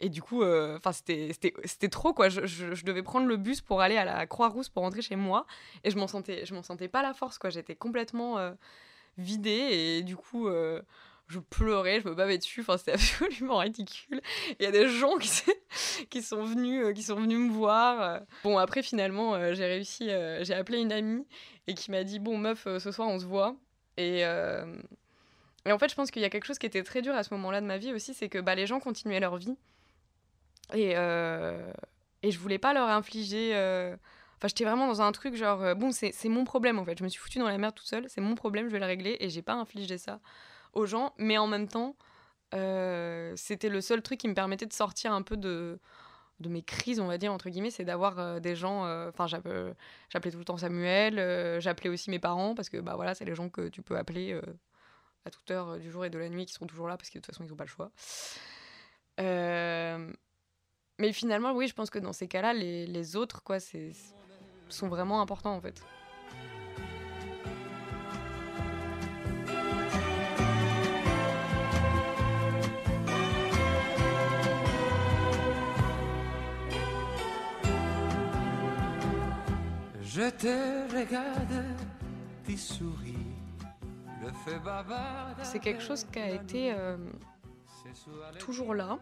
et 0.00 0.08
du 0.10 0.22
coup, 0.22 0.42
euh, 0.42 0.76
enfin 0.76 0.92
c'était 0.92 1.88
trop 1.90 2.12
quoi. 2.12 2.28
Je, 2.28 2.84
devais 2.84 3.02
prendre 3.02 3.26
le 3.26 3.36
bus 3.36 3.60
pour 3.60 3.80
aller 3.80 3.96
à 3.96 4.04
la 4.04 4.26
Croix-Rousse 4.26 4.68
pour 4.68 4.84
rentrer 4.84 5.02
chez 5.02 5.16
moi 5.16 5.46
et 5.82 5.90
je 5.90 5.98
m'en 5.98 6.06
sentais, 6.06 6.46
je 6.46 6.54
m'en 6.54 6.62
sentais 6.62 6.88
pas 6.88 7.02
la 7.02 7.14
force 7.14 7.38
quoi. 7.38 7.50
J'étais 7.50 7.74
complètement 7.74 8.38
euh, 8.38 8.52
vidée 9.16 9.50
et 9.50 10.02
du 10.02 10.16
coup, 10.16 10.46
euh, 10.46 10.82
je 11.28 11.38
pleurais, 11.38 12.00
je 12.00 12.08
me 12.08 12.14
bavais 12.14 12.38
dessus. 12.38 12.62
Enfin 12.62 12.76
c'était 12.76 12.92
absolument 12.94 13.58
ridicule. 13.58 14.20
Il 14.58 14.64
y 14.64 14.66
a 14.66 14.72
des 14.72 14.88
gens 14.88 15.16
qui, 15.18 16.22
sont 16.22 16.42
venus, 16.42 16.94
qui 16.94 17.02
sont 17.02 17.16
venus 17.16 17.38
me 17.38 17.52
voir. 17.52 18.22
Bon 18.44 18.58
après 18.58 18.82
finalement, 18.82 19.54
j'ai 19.54 19.66
réussi, 19.66 20.10
j'ai 20.40 20.54
appelé 20.54 20.78
une 20.80 20.92
amie 20.92 21.26
et 21.66 21.74
qui 21.74 21.90
m'a 21.90 22.04
dit 22.04 22.18
bon 22.18 22.38
meuf, 22.38 22.64
ce 22.64 22.90
soir 22.90 23.08
on 23.08 23.18
se 23.18 23.26
voit 23.26 23.56
et 23.96 24.24
en 25.72 25.78
fait, 25.78 25.90
je 25.90 25.94
pense 25.94 26.10
qu'il 26.10 26.22
y 26.22 26.24
a 26.24 26.30
quelque 26.30 26.44
chose 26.44 26.58
qui 26.58 26.66
était 26.66 26.82
très 26.82 27.02
dur 27.02 27.14
à 27.14 27.22
ce 27.22 27.34
moment-là 27.34 27.60
de 27.60 27.66
ma 27.66 27.78
vie 27.78 27.92
aussi, 27.92 28.14
c'est 28.14 28.28
que 28.28 28.38
bah, 28.38 28.54
les 28.54 28.66
gens 28.66 28.80
continuaient 28.80 29.20
leur 29.20 29.36
vie. 29.36 29.56
Et, 30.74 30.92
euh, 30.96 31.70
et 32.22 32.30
je 32.30 32.38
voulais 32.38 32.58
pas 32.58 32.72
leur 32.72 32.88
infliger. 32.88 33.54
Euh, 33.54 33.94
enfin, 34.36 34.48
j'étais 34.48 34.64
vraiment 34.64 34.86
dans 34.86 35.02
un 35.02 35.12
truc 35.12 35.34
genre, 35.34 35.62
euh, 35.62 35.74
bon, 35.74 35.92
c'est 35.92 36.12
mon 36.28 36.44
problème 36.44 36.78
en 36.78 36.84
fait. 36.84 36.98
Je 36.98 37.04
me 37.04 37.08
suis 37.08 37.20
foutue 37.20 37.38
dans 37.38 37.48
la 37.48 37.58
merde 37.58 37.74
toute 37.74 37.86
seule, 37.86 38.06
c'est 38.08 38.20
mon 38.20 38.34
problème, 38.34 38.68
je 38.68 38.72
vais 38.72 38.78
le 38.78 38.86
régler. 38.86 39.16
Et 39.20 39.30
j'ai 39.30 39.42
pas 39.42 39.54
infligé 39.54 39.98
ça 39.98 40.20
aux 40.72 40.86
gens. 40.86 41.14
Mais 41.18 41.38
en 41.38 41.46
même 41.46 41.68
temps, 41.68 41.96
c'était 42.52 43.68
le 43.68 43.80
seul 43.80 44.02
truc 44.02 44.18
qui 44.18 44.28
me 44.28 44.34
permettait 44.34 44.66
de 44.66 44.72
sortir 44.72 45.12
un 45.12 45.22
peu 45.22 45.36
de, 45.36 45.78
de 46.40 46.48
mes 46.48 46.62
crises, 46.62 47.00
on 47.00 47.06
va 47.06 47.18
dire, 47.18 47.32
entre 47.32 47.50
guillemets, 47.50 47.70
c'est 47.70 47.84
d'avoir 47.84 48.40
des 48.40 48.56
gens. 48.56 48.84
Enfin, 49.08 49.26
j'appelais 49.26 50.30
tout 50.30 50.38
le 50.38 50.44
temps 50.44 50.56
Samuel, 50.56 51.60
j'appelais 51.60 51.90
aussi 51.90 52.10
mes 52.10 52.18
parents, 52.18 52.54
parce 52.54 52.68
que 52.68 52.78
bah, 52.78 52.94
voilà, 52.96 53.14
c'est 53.14 53.24
les 53.24 53.34
gens 53.34 53.48
que 53.48 53.68
tu 53.68 53.82
peux 53.82 53.96
appeler 53.96 54.40
à 55.24 55.30
toute 55.30 55.50
heure 55.50 55.78
du 55.78 55.90
jour 55.90 56.04
et 56.04 56.10
de 56.10 56.18
la 56.18 56.28
nuit 56.28 56.46
qui 56.46 56.54
sont 56.54 56.66
toujours 56.66 56.88
là, 56.88 56.96
parce 56.96 57.10
que 57.10 57.18
de 57.18 57.22
toute 57.22 57.34
façon, 57.34 57.44
ils 57.44 57.50
n'ont 57.50 57.56
pas 57.56 57.64
le 57.64 57.70
choix. 57.70 57.90
Euh, 59.20 60.12
mais 60.98 61.12
finalement, 61.12 61.52
oui, 61.52 61.68
je 61.68 61.74
pense 61.74 61.90
que 61.90 61.98
dans 61.98 62.12
ces 62.12 62.28
cas-là, 62.28 62.52
les, 62.52 62.86
les 62.86 63.16
autres, 63.16 63.42
quoi, 63.42 63.60
c'est, 63.60 63.92
sont 64.68 64.88
vraiment 64.88 65.20
importants 65.20 65.54
en 65.54 65.60
fait. 65.60 65.82
Je 80.18 80.30
te 80.30 80.96
regarde, 80.96 81.64
tu 82.44 82.58
souris, 82.58 83.14
le 84.20 84.32
fait 84.44 84.58
bavard. 84.58 85.36
C'est 85.44 85.60
quelque 85.60 85.80
chose 85.80 86.02
qui 86.02 86.18
a 86.18 86.30
été 86.30 86.72
euh, 86.72 86.96
toujours 88.40 88.74
là 88.74 88.98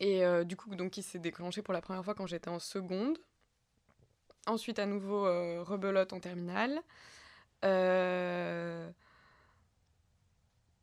et 0.00 0.24
euh, 0.24 0.44
du 0.44 0.56
coup, 0.56 0.74
donc, 0.74 0.96
il 0.96 1.02
s'est 1.02 1.18
déclenché 1.18 1.60
pour 1.60 1.74
la 1.74 1.82
première 1.82 2.02
fois 2.02 2.14
quand 2.14 2.26
j'étais 2.26 2.48
en 2.48 2.58
seconde. 2.58 3.18
Ensuite, 4.46 4.78
à 4.78 4.86
nouveau, 4.86 5.26
euh, 5.26 5.62
rebelote 5.62 6.14
en 6.14 6.20
terminale. 6.20 6.80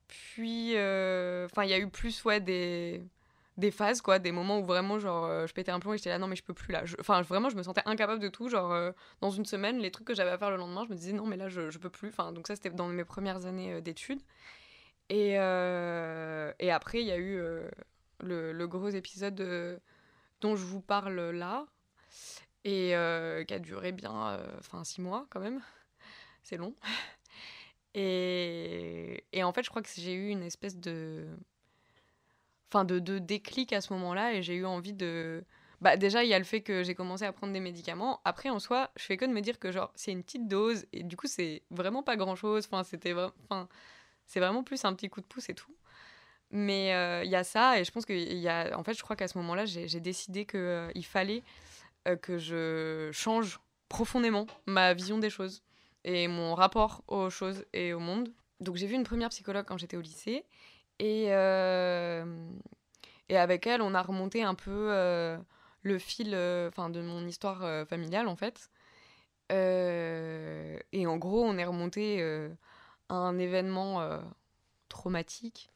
Puis, 0.07 0.73
enfin, 0.75 1.63
il 1.63 1.69
y 1.69 1.73
a 1.73 1.79
eu 1.79 1.89
plus, 1.89 2.23
ouais, 2.25 2.39
des, 2.39 3.03
des 3.57 3.71
phases, 3.71 4.01
quoi, 4.01 4.19
des 4.19 4.31
moments 4.31 4.59
où 4.59 4.63
vraiment, 4.65 4.99
genre, 4.99 5.47
je 5.47 5.53
pétais 5.53 5.71
un 5.71 5.79
plomb 5.79 5.93
et 5.93 5.97
j'étais 5.97 6.09
là, 6.09 6.19
non, 6.19 6.27
mais 6.27 6.35
je 6.35 6.43
peux 6.43 6.53
plus 6.53 6.71
là. 6.71 6.83
Enfin, 6.99 7.21
vraiment, 7.21 7.49
je 7.49 7.55
me 7.55 7.63
sentais 7.63 7.81
incapable 7.85 8.21
de 8.21 8.29
tout. 8.29 8.49
Genre, 8.49 8.93
dans 9.21 9.31
une 9.31 9.45
semaine, 9.45 9.79
les 9.79 9.91
trucs 9.91 10.07
que 10.07 10.13
j'avais 10.13 10.31
à 10.31 10.37
faire 10.37 10.51
le 10.51 10.57
lendemain, 10.57 10.83
je 10.85 10.89
me 10.89 10.95
disais, 10.95 11.13
non, 11.13 11.25
mais 11.25 11.37
là, 11.37 11.49
je, 11.49 11.69
je 11.69 11.79
peux 11.79 11.89
plus. 11.89 12.09
Enfin, 12.09 12.31
donc 12.31 12.47
ça, 12.47 12.55
c'était 12.55 12.69
dans 12.69 12.87
mes 12.87 13.05
premières 13.05 13.45
années 13.45 13.81
d'études. 13.81 14.21
Et, 15.09 15.31
et 15.31 16.71
après, 16.71 17.01
il 17.01 17.07
y 17.07 17.11
a 17.11 17.17
eu 17.17 17.41
le, 18.19 18.65
gros 18.67 18.89
épisode 18.89 19.81
dont 20.41 20.55
je 20.55 20.65
vous 20.65 20.81
parle 20.81 21.19
là. 21.31 21.65
et 22.63 22.95
euh, 22.95 23.43
qui 23.45 23.53
a 23.53 23.59
duré 23.59 23.91
bien, 23.91 24.31
euh, 24.33 24.47
enfin 24.59 24.83
six 24.83 25.01
mois 25.01 25.25
quand 25.29 25.39
même. 25.39 25.61
C'est 26.43 26.57
long. 26.57 26.75
Et, 27.93 29.25
et 29.33 29.43
en 29.43 29.51
fait, 29.53 29.63
je 29.63 29.69
crois 29.69 29.81
que 29.81 29.89
j'ai 29.95 30.13
eu 30.13 30.29
une 30.29 30.43
espèce 30.43 30.77
de, 30.77 31.25
enfin 32.69 32.85
de, 32.85 32.99
de 32.99 33.19
déclic 33.19 33.73
à 33.73 33.81
ce 33.81 33.93
moment-là, 33.93 34.33
et 34.33 34.41
j'ai 34.41 34.55
eu 34.55 34.65
envie 34.65 34.93
de, 34.93 35.43
bah 35.81 35.95
déjà 35.95 36.23
il 36.23 36.29
y 36.29 36.33
a 36.33 36.39
le 36.39 36.45
fait 36.45 36.61
que 36.61 36.83
j'ai 36.83 36.95
commencé 36.95 37.23
à 37.23 37.31
prendre 37.31 37.53
des 37.53 37.59
médicaments. 37.59 38.19
Après 38.25 38.49
en 38.49 38.59
soi, 38.59 38.91
je 38.95 39.03
fais 39.03 39.17
que 39.17 39.25
de 39.25 39.31
me 39.31 39.41
dire 39.41 39.59
que 39.59 39.71
genre 39.71 39.91
c'est 39.95 40.11
une 40.11 40.23
petite 40.23 40.47
dose 40.47 40.85
et 40.93 41.03
du 41.03 41.15
coup 41.17 41.27
c'est 41.27 41.63
vraiment 41.69 42.03
pas 42.03 42.15
grand-chose. 42.15 42.67
Enfin 42.71 42.83
c'était 42.83 43.13
vraiment, 43.13 43.33
enfin 43.45 43.67
c'est 44.25 44.39
vraiment 44.39 44.63
plus 44.63 44.83
un 44.85 44.93
petit 44.93 45.09
coup 45.09 45.21
de 45.21 45.27
pouce 45.27 45.49
et 45.49 45.53
tout. 45.53 45.75
Mais 46.51 46.93
euh, 46.93 47.23
il 47.25 47.29
y 47.29 47.35
a 47.35 47.43
ça 47.43 47.79
et 47.79 47.83
je 47.83 47.91
pense 47.91 48.05
que 48.05 48.13
y 48.13 48.47
a, 48.47 48.77
en 48.77 48.83
fait 48.83 48.93
je 48.93 49.03
crois 49.03 49.15
qu'à 49.15 49.27
ce 49.27 49.37
moment-là 49.37 49.65
j'ai 49.65 49.99
décidé 49.99 50.45
que 50.45 50.57
euh, 50.57 50.91
il 50.95 51.05
fallait 51.05 51.43
euh, 52.07 52.15
que 52.15 52.37
je 52.37 53.09
change 53.11 53.59
profondément 53.89 54.47
ma 54.65 54.93
vision 54.93 55.17
des 55.17 55.29
choses 55.29 55.61
et 56.05 56.27
mon 56.27 56.55
rapport 56.55 57.03
aux 57.07 57.29
choses 57.29 57.65
et 57.73 57.93
au 57.93 57.99
monde. 57.99 58.29
Donc 58.61 58.77
j'ai 58.77 58.87
vu 58.87 58.95
une 58.95 59.03
première 59.03 59.29
psychologue 59.29 59.65
quand 59.67 59.77
j'étais 59.77 59.97
au 59.97 60.01
lycée 60.01 60.45
et 60.99 61.25
et 63.29 63.37
avec 63.37 63.67
elle 63.67 63.81
on 63.81 63.93
a 63.93 64.01
remonté 64.01 64.43
un 64.43 64.55
peu 64.55 64.89
le 65.83 65.99
fil 65.99 66.29
enfin 66.67 66.89
de 66.89 67.01
mon 67.01 67.25
histoire 67.25 67.87
familiale 67.87 68.27
en 68.27 68.35
fait. 68.35 68.69
et 69.49 71.07
en 71.07 71.17
gros 71.17 71.43
on 71.43 71.57
est 71.57 71.65
remonté 71.65 72.21
à 73.09 73.15
un 73.15 73.37
événement 73.37 74.01
traumatique 74.89 75.71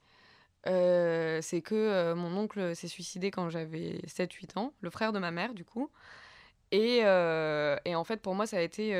c'est 0.66 1.62
que 1.63 2.13
mon 2.13 2.38
oncle 2.38 2.75
s'est 2.75 2.88
suicidé 2.88 3.32
quand 3.32 3.50
j'avais 3.50 4.00
7-8 4.08 4.58
ans, 4.58 4.74
le 4.82 4.90
frère 4.90 5.13
de 5.13 5.20
ma 5.20 5.32
mère 5.32 5.54
du 5.54 5.66
coup. 5.66 5.90
Et, 6.72 7.00
et, 7.00 7.96
en 7.96 8.04
fait, 8.04 8.18
pour 8.18 8.34
moi, 8.34 8.48
ça 8.48 8.58
a 8.58 8.62
été 8.62 8.94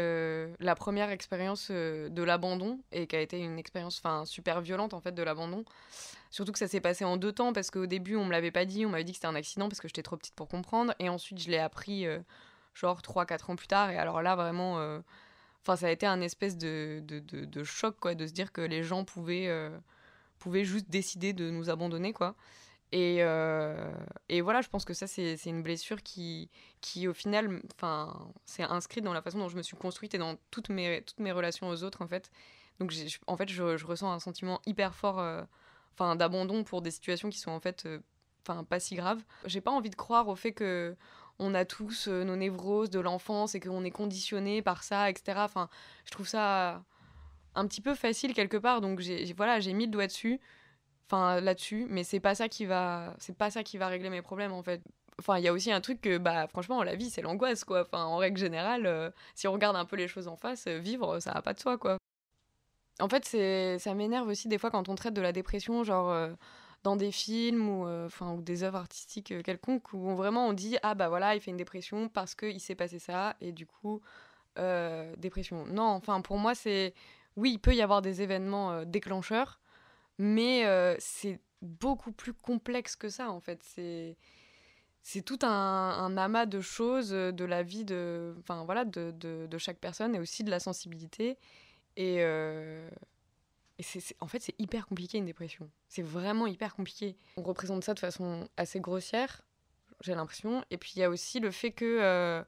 la 0.60 0.75
première 0.75 1.10
expérience 1.10 1.72
de 1.72 2.24
l'abandon 2.24 2.80
et 2.92 3.08
qui 3.08 3.16
a 3.16 3.22
été 3.22 3.40
une 3.40 3.58
expérience 3.58 4.01
super 4.25 4.62
violente 4.62 4.94
en 4.94 5.00
fait 5.00 5.13
de 5.13 5.24
l'abandon. 5.24 5.63
Surtout 6.32 6.51
que 6.51 6.60
ça 6.60 6.68
s'est 6.68 6.82
passé 6.82 7.06
en 7.06 7.18
deux 7.18 7.32
temps 7.32 7.54
parce 7.54 7.72
qu'au 7.72 7.86
début, 7.86 8.16
on 8.16 8.25
me 8.25 8.32
l'avait 8.32 8.51
pas 8.51 8.66
dit, 8.66 8.86
on 8.86 8.90
m'avait 8.90 9.04
dit 9.04 9.12
que 9.12 9.18
c'était 9.18 9.28
un 9.28 9.36
accident 9.36 9.70
parce 9.70 9.80
que 9.80 9.88
j'étais 9.88 10.04
trop 10.04 10.18
petite 10.18 10.36
pour 10.36 10.48
comprendre. 10.48 10.94
Et 11.00 11.10
ensuite, 11.10 11.42
je 11.42 11.50
l'ai 11.50 11.60
appris 11.60 12.06
genre 12.74 13.01
3-4 13.01 13.51
ans 13.51 13.56
plus 13.56 13.68
tard. 13.68 13.90
Et 13.90 13.98
alors 13.98 14.22
là, 14.22 14.36
vraiment, 14.36 14.75
enfin 15.62 15.75
ça 15.78 15.88
a 15.88 15.92
été 15.92 16.06
un 16.06 16.20
espèce 16.22 16.58
de, 16.58 17.01
de, 17.06 17.20
de, 17.20 17.46
de, 17.46 17.63
choc 17.63 17.96
quoi, 18.00 18.16
de 18.16 18.28
se 18.28 18.34
dire 18.34 18.51
que 18.51 18.62
les 18.62 18.84
gens 18.84 19.06
pouvaient 19.06 19.50
pouvait 20.42 20.66
juste 20.66 20.90
décider 20.90 21.32
de 21.32 21.50
nous 21.50 21.70
abandonner, 21.70 22.12
quoi. 22.12 22.36
Et, 22.92 23.18
euh, 23.20 23.90
et 24.28 24.42
voilà, 24.42 24.62
je 24.62 24.68
pense 24.68 24.84
que 24.84 24.94
ça, 24.94 25.08
c'est 25.08 25.38
une 25.46 25.64
blessure 25.64 26.04
qui, 26.04 26.50
qui 26.82 27.08
au 27.08 27.14
final, 27.14 27.62
c'est 28.46 28.64
inscrite 28.64 29.04
dans 29.04 29.14
la 29.14 29.22
façon 29.22 29.40
dont 29.40 29.50
je 29.50 29.56
me 29.56 29.62
suis 29.62 29.78
construite 29.78 30.14
et 30.14 30.18
dans 30.18 30.36
toutes 30.52 30.70
mes, 30.70 31.02
toutes 31.02 31.20
mes 31.20 31.32
relations 31.32 31.70
aux 31.70 31.84
autres, 31.84 32.02
en 32.02 32.08
fait. 32.08 32.32
Donc, 32.80 32.94
en 33.28 33.38
fait, 33.38 33.50
je, 33.50 33.78
je, 33.78 33.86
ressens 33.86 34.12
un 34.12 34.20
sentiment 34.20 34.60
hyper 34.66 34.94
fort 34.94 35.20
euh, 35.20 35.44
d'abandon 36.16 36.64
pour 36.64 36.82
des 36.82 36.92
situations 36.92 37.30
qui 37.30 37.40
sont, 37.40 37.52
en 37.52 37.60
fait, 37.60 37.86
euh, 37.86 38.00
pas 38.64 38.80
si 38.80 38.96
graves. 38.96 39.24
J'ai 39.46 39.62
pas 39.62 39.72
envie 39.72 39.90
de 39.90 39.96
croire 39.96 40.28
au 40.28 40.36
fait 40.36 40.52
que 40.52 40.96
on 41.40 41.56
a 41.56 41.66
tous 41.66 42.08
nos 42.08 42.36
névroses 42.36 42.90
de 42.92 43.00
l'enfance 43.00 43.56
et 43.56 43.60
qu'on 43.60 43.84
est 43.84 43.92
conditionné 43.92 44.62
par 44.62 44.84
ça, 44.84 45.10
etc. 45.10 45.40
Enfin, 45.40 45.70
je 46.06 46.12
trouve 46.12 46.28
ça 46.28 46.84
un 47.56 47.68
petit 47.68 47.82
peu 47.82 47.96
facile 47.96 48.34
quelque 48.34 48.58
part. 48.58 48.82
Donc 48.82 49.00
j'ai 49.00 49.34
voilà, 49.34 49.60
j'ai 49.60 49.74
mis 49.74 49.86
le 49.86 49.92
doigt 49.92 50.08
dessus, 50.08 50.40
enfin 51.12 51.41
là-dessus, 51.41 51.88
mais 51.89 52.03
c'est 52.03 52.20
pas 52.20 52.36
ça 52.36 52.48
qui 52.48 52.65
va, 52.65 53.13
c'est 53.20 53.36
pas 53.38 53.51
ça 53.51 53.63
qui 53.63 53.77
va 53.77 53.88
régler 53.88 54.10
mes 54.10 54.22
problèmes 54.22 54.53
en 54.53 54.63
fait. 54.63 54.82
Enfin, 55.20 55.38
il 55.38 55.44
y 55.44 55.48
a 55.48 55.53
aussi 55.53 55.72
un 55.72 55.82
truc 55.82 56.01
que, 56.01 56.18
bah, 56.18 56.48
franchement, 56.48 56.82
la 56.84 56.96
vie, 56.96 57.10
c'est 57.12 57.22
l'angoisse, 57.22 57.63
quoi. 57.63 57.88
En 57.91 58.18
règle 58.18 58.39
générale, 58.39 58.88
euh, 58.88 59.12
si 59.36 59.48
on 59.48 59.51
regarde 59.51 59.75
un 59.75 59.86
peu 59.86 59.96
les 59.96 60.08
choses 60.08 60.27
en 60.27 60.36
face, 60.36 60.65
euh, 60.68 60.80
vivre, 60.80 61.20
ça 61.20 61.34
va 61.34 61.41
pas 61.44 61.53
de 61.53 61.60
soi, 61.60 61.77
quoi. 61.77 61.98
En 63.00 63.10
fait, 63.10 63.25
c'est, 63.25 63.77
ça 63.77 63.94
m'énerve 63.94 64.27
aussi 64.27 64.48
des 64.48 64.58
fois 64.58 64.72
quand 64.72 64.89
on 64.89 64.96
traite 64.96 65.13
de 65.13 65.22
la 65.22 65.32
dépression, 65.32 65.84
genre 65.84 66.10
euh, 66.12 66.32
dans 66.84 66.96
des 66.96 67.12
films 67.12 67.70
ou, 67.70 67.88
enfin, 68.06 68.34
ou 68.34 68.41
des 68.41 68.63
œuvres 68.63 68.77
artistiques 68.77 69.44
quelconques, 69.44 69.94
où 69.94 70.15
vraiment 70.15 70.48
on 70.48 70.53
dit, 70.53 70.77
ah 70.84 70.96
bah 70.96 71.10
voilà, 71.10 71.36
il 71.36 71.41
fait 71.41 71.51
une 71.51 71.58
dépression 71.58 72.10
parce 72.10 72.36
qu'il 72.36 72.60
s'est 72.60 72.75
passé 72.75 73.00
ça, 73.00 73.36
et 73.41 73.51
du 73.51 73.68
coup, 73.68 74.01
dépression. 75.18 75.65
Non, 75.68 75.84
enfin, 75.84 76.22
pour 76.22 76.38
moi, 76.38 76.56
c'est 76.56 76.94
oui, 77.38 77.53
il 77.53 77.60
peut 77.60 77.74
y 77.74 77.82
avoir 77.82 78.01
des 78.01 78.22
événements 78.22 78.72
euh, 78.72 78.86
déclencheurs, 78.86 79.60
mais 80.18 80.65
euh, 80.65 80.96
c'est 81.00 81.39
beaucoup 81.62 82.12
plus 82.12 82.34
complexe 82.34 82.96
que 82.96 83.10
ça, 83.10 83.32
en 83.32 83.39
fait. 83.39 83.62
C'est 83.63 84.18
c'est 85.03 85.24
tout 85.24 85.39
un, 85.41 86.15
amas 86.15 86.46
de 86.46 86.62
choses 86.62 87.12
euh, 87.12 87.32
de 87.32 87.44
la 87.44 87.63
vie 87.63 87.86
de, 87.86 88.36
enfin, 88.39 88.65
voilà, 88.65 88.86
de, 88.86 89.10
de, 89.12 89.58
chaque 89.58 89.80
personne 89.80 90.13
et 90.13 90.20
aussi 90.20 90.44
de 90.44 90.51
la 90.51 90.60
sensibilité. 90.60 91.39
Et, 91.98 92.18
et 92.20 93.84
c'est, 93.84 94.15
en 94.20 94.27
fait, 94.27 94.39
c'est 94.39 94.56
hyper 94.60 94.88
compliqué 94.88 95.18
une 95.18 95.25
dépression. 95.25 95.70
C'est 95.88 96.03
vraiment 96.03 96.48
hyper 96.48 96.75
compliqué. 96.75 97.18
On 97.38 97.41
représente 97.41 97.84
ça 97.84 97.94
de 97.94 98.00
façon 98.00 98.48
assez 98.58 98.80
grossière, 98.80 99.41
j'ai 100.01 100.15
l'impression. 100.15 100.63
Et 100.70 100.77
puis 100.77 100.94
il 100.96 101.00
y 101.00 101.03
a 101.03 101.10
aussi 101.10 101.39
le 101.39 101.51
fait 101.51 101.72
que 101.72 102.46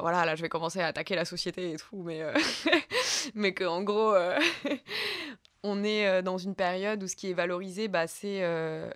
voilà, 0.00 0.24
là 0.24 0.34
je 0.34 0.42
vais 0.42 0.48
commencer 0.48 0.80
à 0.80 0.88
attaquer 0.88 1.14
la 1.14 1.24
société 1.24 1.72
et 1.72 1.76
tout, 1.76 2.02
mais, 2.02 2.22
euh, 2.22 2.34
mais 3.34 3.54
qu'en 3.54 3.82
gros, 3.82 4.12
euh, 4.14 4.38
on 5.64 5.82
est 5.82 6.06
euh, 6.06 6.22
dans 6.22 6.38
une 6.38 6.54
période 6.54 7.02
où 7.02 7.08
ce 7.08 7.16
qui 7.16 7.30
est 7.30 7.34
valorisé, 7.34 7.88
bah, 7.88 8.06
c'est 8.06 8.42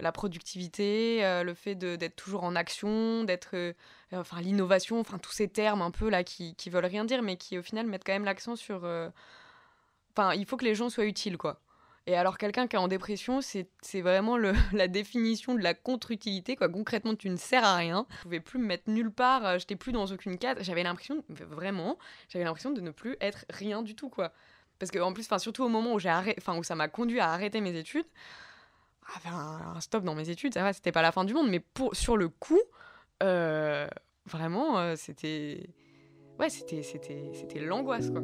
la 0.01 0.13
productivité, 0.13 1.21
le 1.45 1.55
fait 1.55 1.75
d'être 1.75 2.17
toujours 2.17 2.45
en 2.45 2.55
action, 2.55 3.25
d'être. 3.25 3.75
enfin, 4.13 4.41
l'innovation, 4.41 5.01
enfin, 5.01 5.19
tous 5.19 5.33
ces 5.33 5.49
termes 5.49 5.83
un 5.83 5.91
peu 5.91 6.09
là 6.09 6.23
qui, 6.23 6.55
qui 6.55 6.71
veulent 6.71 6.87
rien 6.87 7.05
dire, 7.05 7.23
mais 7.23 7.37
qui 7.37 7.59
au 7.59 7.63
final 7.63 7.87
mettent 7.87 8.05
quand 8.05 8.13
même 8.13 8.25
l'accent 8.25 8.55
sur. 8.57 8.85
Enfin, 10.17 10.35
il 10.35 10.47
faut 10.47 10.57
que 10.57 10.65
les 10.65 10.75
gens 10.75 10.91
soient 10.91 11.07
utiles, 11.07 11.39
quoi. 11.39 11.61
Et 12.09 12.17
alors, 12.17 12.39
quelqu'un 12.39 12.67
qui 12.67 12.75
est 12.75 12.79
en 12.79 12.89
dépression, 12.89 13.41
c'est 13.43 14.01
vraiment 14.01 14.39
le, 14.39 14.55
la 14.73 14.89
définition 14.89 15.55
de 15.55 15.61
la 15.61 15.75
contre-utilité. 15.75 16.57
Quoi. 16.57 16.71
Concrètement, 16.71 17.15
tu 17.15 17.29
ne 17.29 17.37
sers 17.37 17.63
à 17.63 17.77
rien. 17.77 18.07
Je 18.17 18.23
pouvais 18.23 18.41
plus 18.41 18.59
me 18.59 18.65
mettre 18.65 18.89
nulle 18.89 19.11
part, 19.11 19.45
euh, 19.45 19.59
j'étais 19.59 19.77
plus 19.77 19.93
dans 19.93 20.07
aucune 20.07 20.39
case. 20.39 20.57
J'avais 20.63 20.83
l'impression, 20.83 21.23
vraiment, 21.29 21.99
j'avais 22.31 22.47
l'impression 22.47 22.71
de 22.71 22.81
ne 22.81 22.91
plus 22.93 23.19
être 23.21 23.45
rien 23.51 23.83
du 23.83 23.95
tout. 23.95 24.09
quoi. 24.09 24.33
Parce 24.79 24.91
que, 24.91 24.99
en 24.99 25.13
plus, 25.13 25.29
surtout 25.39 25.65
au 25.65 25.69
moment 25.69 25.95
où, 25.95 25.99
où 25.99 26.65
ça 26.65 26.75
m'a 26.75 26.89
conduit 26.89 27.21
à 27.21 27.31
arrêter 27.31 27.61
mes 27.61 27.77
études, 27.77 28.07
enfin, 29.17 29.61
un, 29.75 29.81
stop 29.81 30.05
dans 30.05 30.15
mes 30.15 30.31
études, 30.31 30.55
ça 30.55 30.73
c'était 30.73 30.93
pas 30.93 31.03
la 31.03 31.13
fin 31.13 31.25
du 31.25 31.35
monde, 31.35 31.49
mais 31.51 31.61
pour, 31.61 31.95
sur 31.97 32.17
le 32.17 32.29
coup, 32.29 32.61
euh, 33.23 33.89
vraiment, 34.27 34.79
euh, 34.79 34.95
c'était. 34.97 35.69
Ouais, 36.39 36.51
c'était 36.51 37.61
l'angoisse, 37.61 38.11
quoi. 38.11 38.23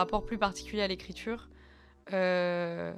Rapport 0.00 0.24
plus 0.24 0.38
particulier 0.38 0.82
à 0.82 0.88
l'écriture. 0.88 1.48
Euh, 2.12 2.92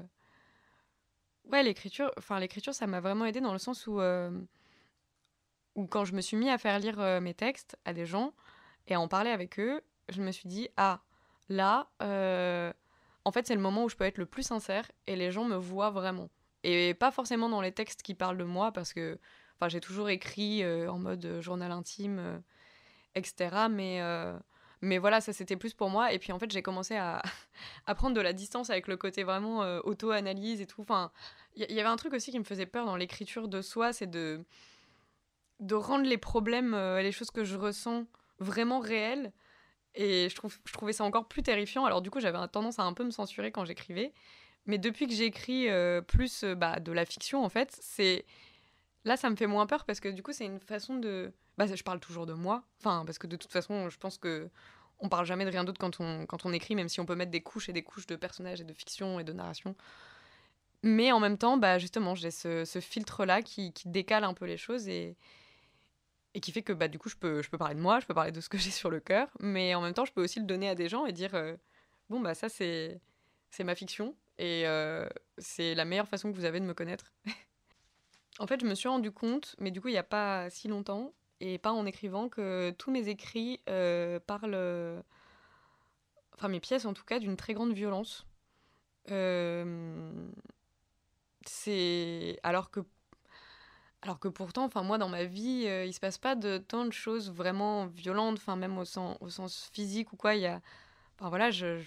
ouais, 1.50 1.62
l'écriture, 1.62 2.12
enfin 2.16 2.38
l'écriture, 2.38 2.74
ça 2.74 2.86
m'a 2.86 3.00
vraiment 3.00 3.24
aidé 3.24 3.40
dans 3.40 3.52
le 3.52 3.58
sens 3.58 3.86
où, 3.86 4.00
euh, 4.00 4.30
où 5.74 5.86
quand 5.86 6.04
je 6.04 6.14
me 6.14 6.20
suis 6.20 6.36
mis 6.36 6.48
à 6.48 6.58
faire 6.58 6.78
lire 6.78 7.00
euh, 7.00 7.20
mes 7.20 7.34
textes 7.34 7.76
à 7.84 7.92
des 7.92 8.06
gens 8.06 8.32
et 8.86 8.94
à 8.94 9.00
en 9.00 9.08
parler 9.08 9.30
avec 9.30 9.58
eux, 9.58 9.82
je 10.08 10.22
me 10.22 10.30
suis 10.30 10.48
dit 10.48 10.68
ah 10.76 11.00
là, 11.48 11.88
en 13.24 13.32
fait 13.32 13.46
c'est 13.46 13.54
le 13.54 13.60
moment 13.60 13.84
où 13.84 13.88
je 13.88 13.96
peux 13.96 14.04
être 14.04 14.18
le 14.18 14.26
plus 14.26 14.42
sincère 14.44 14.90
et 15.06 15.16
les 15.16 15.30
gens 15.30 15.44
me 15.44 15.56
voient 15.56 15.90
vraiment 15.90 16.30
et 16.64 16.94
pas 16.94 17.10
forcément 17.10 17.48
dans 17.48 17.60
les 17.60 17.72
textes 17.72 18.02
qui 18.02 18.14
parlent 18.14 18.38
de 18.38 18.44
moi 18.44 18.72
parce 18.72 18.92
que 18.92 19.18
enfin 19.56 19.68
j'ai 19.68 19.80
toujours 19.80 20.08
écrit 20.08 20.64
en 20.64 20.98
mode 20.98 21.40
journal 21.40 21.72
intime, 21.72 22.42
etc. 23.14 23.66
Mais 23.68 24.00
mais 24.82 24.98
voilà, 24.98 25.20
ça 25.20 25.32
c'était 25.32 25.56
plus 25.56 25.74
pour 25.74 25.88
moi. 25.88 26.12
Et 26.12 26.18
puis 26.18 26.32
en 26.32 26.38
fait, 26.38 26.50
j'ai 26.50 26.60
commencé 26.60 26.96
à, 26.96 27.22
à, 27.86 27.94
prendre 27.94 28.14
de 28.14 28.20
la 28.20 28.32
distance 28.32 28.68
avec 28.68 28.88
le 28.88 28.96
côté 28.96 29.22
vraiment 29.22 29.62
euh, 29.62 29.80
auto-analyse 29.84 30.60
et 30.60 30.66
tout. 30.66 30.82
Enfin, 30.82 31.12
il 31.54 31.70
y, 31.70 31.80
avait 31.80 31.88
un 31.88 31.96
truc 31.96 32.12
aussi 32.12 32.32
qui 32.32 32.38
me 32.38 32.44
faisait 32.44 32.66
peur 32.66 32.84
dans 32.84 32.96
l'écriture 32.96 33.48
de 33.48 33.62
soi, 33.62 33.92
c'est 33.92 34.10
de, 34.10 34.44
de 35.60 35.74
rendre 35.74 36.04
les 36.04 36.18
problèmes, 36.18 36.74
euh, 36.74 37.00
les 37.00 37.12
choses 37.12 37.30
que 37.30 37.44
je 37.44 37.56
ressens 37.56 38.06
vraiment 38.40 38.80
réelles. 38.80 39.32
Et 39.94 40.28
je, 40.28 40.34
trouve, 40.34 40.58
je 40.64 40.72
trouvais 40.72 40.92
ça 40.92 41.04
encore 41.04 41.28
plus 41.28 41.42
terrifiant. 41.42 41.84
Alors 41.84 42.02
du 42.02 42.10
coup, 42.10 42.20
j'avais 42.20 42.38
tendance 42.48 42.78
à 42.78 42.82
un 42.82 42.92
peu 42.92 43.04
me 43.04 43.10
censurer 43.10 43.52
quand 43.52 43.64
j'écrivais. 43.64 44.12
Mais 44.66 44.78
depuis 44.78 45.06
que 45.06 45.14
j'écris 45.14 45.68
euh, 45.68 46.00
plus 46.00 46.44
bah, 46.44 46.80
de 46.80 46.92
la 46.92 47.04
fiction, 47.04 47.44
en 47.44 47.48
fait, 47.48 47.76
c'est 47.80 48.24
là, 49.04 49.16
ça 49.16 49.30
me 49.30 49.36
fait 49.36 49.46
moins 49.46 49.66
peur 49.66 49.84
parce 49.84 50.00
que 50.00 50.08
du 50.08 50.22
coup, 50.22 50.32
c'est 50.32 50.46
une 50.46 50.60
façon 50.60 50.96
de. 50.96 51.32
Bah, 51.58 51.66
je 51.66 51.82
parle 51.82 52.00
toujours 52.00 52.26
de 52.26 52.32
moi. 52.32 52.64
Enfin, 52.78 53.04
parce 53.04 53.18
que 53.18 53.26
de 53.26 53.36
toute 53.36 53.52
façon, 53.52 53.88
je 53.90 53.98
pense 53.98 54.18
que 54.18 54.50
on 55.02 55.08
parle 55.08 55.26
jamais 55.26 55.44
de 55.44 55.50
rien 55.50 55.64
d'autre 55.64 55.80
quand 55.80 56.00
on, 56.00 56.26
quand 56.26 56.46
on 56.46 56.52
écrit, 56.52 56.74
même 56.74 56.88
si 56.88 57.00
on 57.00 57.06
peut 57.06 57.16
mettre 57.16 57.32
des 57.32 57.42
couches 57.42 57.68
et 57.68 57.72
des 57.72 57.82
couches 57.82 58.06
de 58.06 58.16
personnages 58.16 58.60
et 58.60 58.64
de 58.64 58.72
fiction 58.72 59.18
et 59.18 59.24
de 59.24 59.32
narration. 59.32 59.74
Mais 60.82 61.12
en 61.12 61.20
même 61.20 61.38
temps, 61.38 61.56
bah, 61.56 61.78
justement, 61.78 62.14
j'ai 62.14 62.30
ce, 62.30 62.64
ce 62.64 62.80
filtre-là 62.80 63.42
qui, 63.42 63.72
qui, 63.72 63.88
décale 63.88 64.24
un 64.24 64.34
peu 64.34 64.46
les 64.46 64.56
choses 64.56 64.88
et, 64.88 65.16
et 66.34 66.40
qui 66.40 66.52
fait 66.52 66.62
que 66.62 66.72
bah, 66.72 66.88
du 66.88 66.98
coup, 66.98 67.08
je 67.08 67.16
peux, 67.16 67.42
je 67.42 67.50
peux 67.50 67.58
parler 67.58 67.74
de 67.74 67.80
moi, 67.80 68.00
je 68.00 68.06
peux 68.06 68.14
parler 68.14 68.32
de 68.32 68.40
ce 68.40 68.48
que 68.48 68.58
j'ai 68.58 68.70
sur 68.70 68.90
le 68.90 69.00
cœur, 69.00 69.28
mais 69.40 69.74
en 69.74 69.80
même 69.82 69.94
temps, 69.94 70.04
je 70.04 70.12
peux 70.12 70.22
aussi 70.22 70.40
le 70.40 70.46
donner 70.46 70.68
à 70.68 70.74
des 70.74 70.88
gens 70.88 71.06
et 71.06 71.12
dire 71.12 71.34
euh, 71.34 71.56
bon, 72.08 72.20
bah, 72.20 72.34
ça, 72.34 72.48
c'est 72.48 73.00
ma 73.60 73.74
fiction 73.74 74.16
et 74.38 74.66
euh, 74.66 75.08
c'est 75.38 75.74
la 75.74 75.84
meilleure 75.84 76.08
façon 76.08 76.32
que 76.32 76.36
vous 76.36 76.44
avez 76.44 76.58
de 76.58 76.64
me 76.64 76.74
connaître. 76.74 77.12
en 78.38 78.46
fait, 78.46 78.60
je 78.60 78.66
me 78.66 78.74
suis 78.74 78.88
rendu 78.88 79.12
compte, 79.12 79.54
mais 79.58 79.70
du 79.70 79.80
coup, 79.80 79.88
il 79.88 79.92
n'y 79.92 79.98
a 79.98 80.04
pas 80.04 80.50
si 80.50 80.68
longtemps, 80.68 81.12
et 81.42 81.58
pas 81.58 81.72
en 81.72 81.86
écrivant, 81.86 82.28
que 82.28 82.70
tous 82.78 82.90
mes 82.90 83.08
écrits 83.08 83.60
euh, 83.68 84.20
parlent, 84.20 85.02
enfin 86.34 86.48
mes 86.48 86.60
pièces 86.60 86.84
en 86.86 86.94
tout 86.94 87.04
cas, 87.04 87.18
d'une 87.18 87.36
très 87.36 87.54
grande 87.54 87.72
violence. 87.72 88.26
c'est 91.46 92.38
alors 92.42 92.70
que 92.70 92.80
alors 94.02 94.18
que 94.18 94.28
pourtant, 94.28 94.64
enfin 94.64 94.82
moi 94.82 94.98
dans 94.98 95.08
ma 95.08 95.24
vie, 95.24 95.64
euh, 95.66 95.84
il 95.84 95.92
se 95.92 96.00
passe 96.00 96.18
pas 96.18 96.34
de 96.34 96.58
tant 96.58 96.84
de 96.84 96.92
choses 96.92 97.30
vraiment 97.30 97.86
violentes, 97.86 98.38
enfin 98.38 98.56
même 98.56 98.76
au 98.78 98.84
sens, 98.84 99.70
physique 99.72 100.12
ou 100.12 100.16
quoi. 100.16 100.34
Il 100.34 100.42
y 100.42 100.46
a, 100.46 100.60
enfin 101.18 101.28
voilà, 101.28 101.50
je, 101.50 101.80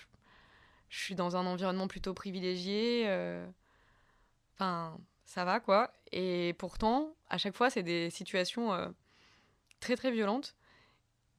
suis 0.89 1.15
dans 1.15 1.35
un 1.35 1.45
environnement 1.45 1.87
plutôt 1.87 2.13
privilégié. 2.13 3.03
euh, 3.07 3.45
Enfin, 4.53 4.97
ça 5.25 5.45
va 5.45 5.59
quoi. 5.59 5.91
Et 6.11 6.55
pourtant, 6.57 7.15
à 7.29 7.37
chaque 7.37 7.55
fois, 7.55 7.69
c'est 7.69 7.83
des 7.83 8.09
situations 8.09 8.73
euh, 8.73 8.87
très 9.79 9.95
très 9.95 10.11
violentes. 10.11 10.55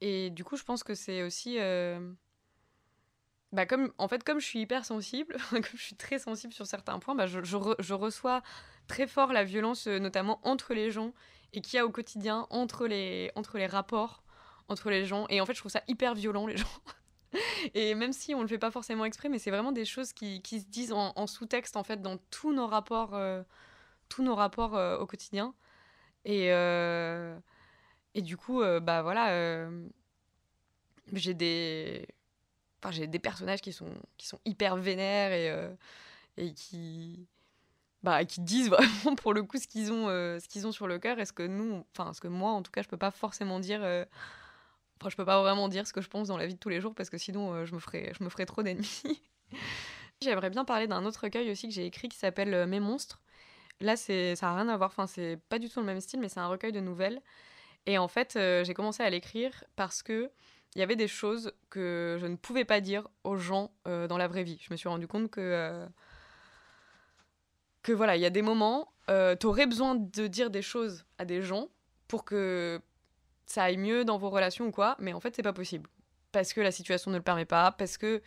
Et 0.01 0.31
du 0.31 0.45
coup, 0.45 0.57
je 0.57 0.65
pense 0.65 0.83
que 0.83 0.95
c'est 0.95 1.23
aussi, 1.23 1.59
euh, 1.59 2.13
bah 3.53 3.67
comme 3.67 3.93
en 3.99 4.09
fait 4.09 4.23
comme 4.25 4.41
je 4.41 4.47
suis 4.47 4.61
hyper 4.61 4.85
sensible, 4.85 5.37
comme 5.51 5.63
je 5.75 5.83
suis 5.83 5.97
très 5.97 6.19
sensible 6.19 6.53
sur 6.53 6.67
certains 6.67 6.99
points, 6.99 7.15
bah 7.15 7.27
je, 7.27 7.43
je, 7.43 7.57
je 7.79 7.95
reçois 7.95 8.43
très 8.87 9.07
fort 9.07 9.33
la 9.33 9.45
violence, 9.45 9.87
euh, 9.87 9.99
notamment 9.99 10.41
entre 10.47 10.75
les 10.75 10.91
gens, 10.91 11.13
et 11.53 11.61
qu'il 11.61 11.77
y 11.77 11.81
a 11.81 11.87
au 11.87 11.91
quotidien 11.91 12.47
entre 12.51 12.87
les, 12.87 13.31
entre 13.35 13.59
les 13.59 13.67
rapports 13.67 14.23
entre 14.69 14.91
les 14.91 15.05
gens. 15.05 15.27
Et 15.29 15.41
en 15.41 15.47
fait, 15.47 15.55
je 15.55 15.61
trouve 15.61 15.71
ça 15.71 15.83
hyper 15.89 16.15
violent, 16.15 16.47
les 16.47 16.57
gens. 16.57 16.67
et 17.75 17.95
même 17.95 18.13
si 18.13 18.35
on 18.35 18.43
le 18.43 18.49
fait 18.49 18.59
pas 18.59 18.71
forcément 18.71 19.05
exprès, 19.05 19.29
mais 19.29 19.39
c'est 19.39 19.51
vraiment 19.51 19.73
des 19.73 19.85
choses 19.85 20.13
qui, 20.13 20.43
qui 20.43 20.61
se 20.61 20.67
disent 20.67 20.93
en, 20.93 21.27
sous-texte, 21.27 21.77
en 21.77 21.85
fait, 21.85 22.03
dans 22.03 22.19
tous 22.31 22.53
nos 22.53 22.67
rapports, 22.67 23.15
euh, 23.15 23.43
tous 24.09 24.23
nos 24.23 24.35
rapports 24.35 24.73
au 25.01 25.07
quotidien. 25.07 25.55
Et, 26.25 26.51
et 28.17 28.23
du 28.23 28.39
coup, 28.39 28.63
euh, 28.63 28.81
bah 28.81 29.03
voilà, 29.03 29.31
euh, 29.33 29.87
j'ai 31.13 31.35
des... 31.35 32.09
Enfin, 32.83 32.91
j'ai 32.91 33.07
des 33.07 33.19
personnages 33.19 33.61
qui 33.61 33.75
sont, 33.75 33.93
qui 34.17 34.27
sont 34.27 34.41
hyper 34.47 34.77
vénères 34.77 35.33
et, 35.33 35.51
euh, 35.51 35.71
et 36.39 36.55
qui 36.55 37.29
bah, 38.03 38.25
qui 38.25 38.41
disent 38.41 38.71
vraiment 38.71 39.17
pour 39.17 39.35
le 39.35 39.43
coup 39.43 39.59
ce 39.59 39.69
qu'ils 39.69 39.93
ont, 39.93 40.07
ce 40.07 40.49
qu'ils 40.49 40.67
ont 40.67 40.73
sur 40.73 40.87
le 40.87 40.99
cœur 40.99 41.19
et 41.19 41.27
ce 41.27 41.33
que 41.33 41.43
nous, 41.43 41.85
enfin 41.93 42.13
ce 42.15 42.21
que 42.21 42.29
moi 42.29 42.53
en 42.53 42.63
tout 42.63 42.71
cas 42.71 42.83
je 42.83 42.89
peux 42.89 42.97
pas 42.97 43.11
forcément 43.11 43.61
dire, 43.61 43.81
enfin 43.81 45.11
je 45.11 45.17
peux 45.17 45.25
pas 45.25 45.41
vraiment 45.41 45.69
dire 45.69 45.87
ce 45.87 45.93
que 45.93 46.01
je 46.01 46.09
pense 46.09 46.29
dans 46.29 46.37
la 46.37 46.47
vie 46.47 46.55
de 46.55 46.59
tous 46.59 46.69
les 46.69 46.81
jours 46.81 46.95
parce 46.95 47.11
que 47.11 47.19
sinon 47.19 47.65
je 47.67 47.75
me 47.75 47.81
ferais, 47.81 48.13
je 48.19 48.25
me 48.25 48.29
ferais 48.31 48.47
trop 48.47 48.63
d'ennemis. 48.63 49.03
J'aimerais 50.23 50.51
bien 50.51 50.65
parler 50.65 50.87
d'un 50.87 51.05
autre 51.05 51.21
recueil 51.25 51.51
aussi 51.51 51.69
que 51.69 51.75
j'ai 51.75 51.87
écrit 51.87 52.09
qui 52.09 52.19
s'appelle 52.19 52.67
Mes 52.67 52.81
monstres. 52.81 53.21
Là 53.81 53.97
c'est, 53.97 54.37
ça 54.37 54.51
a 54.51 54.55
rien 54.55 54.69
à 54.69 54.77
voir, 54.77 54.91
enfin 54.91 55.07
c'est 55.07 55.39
pas 55.49 55.59
du 55.59 55.69
tout 55.69 55.81
le 55.81 55.87
même 55.87 56.01
style 56.01 56.21
mais 56.21 56.29
c'est 56.29 56.41
un 56.41 56.49
recueil 56.49 56.73
de 56.73 56.81
nouvelles 56.81 57.21
et 57.87 57.99
en 57.99 58.09
fait 58.09 58.37
euh, 58.37 58.65
j'ai 58.65 58.75
commencé 58.75 59.03
à 59.03 59.11
l'écrire 59.11 59.65
parce 59.77 60.03
que 60.03 60.31
il 60.75 60.81
y 60.81 60.83
avait 60.83 60.97
des 60.97 61.09
choses 61.09 61.53
que 61.71 62.19
je 62.21 62.27
ne 62.27 62.37
pouvais 62.37 62.67
pas 62.67 62.81
dire 62.81 63.09
aux 63.25 63.37
gens 63.37 63.71
euh, 63.89 64.07
dans 64.07 64.19
la 64.19 64.29
vraie 64.29 64.45
vie. 64.45 64.59
Je 64.61 64.71
me 64.71 64.77
suis 64.77 64.91
rendu 64.91 65.07
compte 65.07 65.31
que 65.31 65.41
euh, 65.41 65.87
que 67.83 67.93
voilà, 67.93 68.17
il 68.17 68.21
y 68.21 68.27
a 68.27 68.31
des 68.31 68.43
moments, 68.43 68.93
tu 69.09 69.47
aurais 69.47 69.67
besoin 69.67 69.95
de 69.95 70.27
dire 70.27 70.51
des 70.51 70.61
choses 70.61 71.07
à 71.19 71.25
des 71.25 71.41
gens 71.41 71.69
pour 72.09 72.25
que 72.25 72.81
ça 73.47 73.63
aille 73.63 73.77
mieux 73.77 74.05
dans 74.05 74.19
vos 74.19 74.29
relations 74.29 74.67
ou 74.67 74.73
quoi, 74.73 74.97
mais 74.99 75.13
en 75.13 75.21
fait, 75.21 75.37
c'est 75.37 75.45
pas 75.45 75.53
possible. 75.53 75.89
Parce 76.33 76.53
que 76.53 76.61
la 76.61 76.73
situation 76.73 77.13
ne 77.13 77.17
le 77.17 77.23
permet 77.23 77.45
pas, 77.45 77.71
parce 77.71 77.97
que 77.97 78.21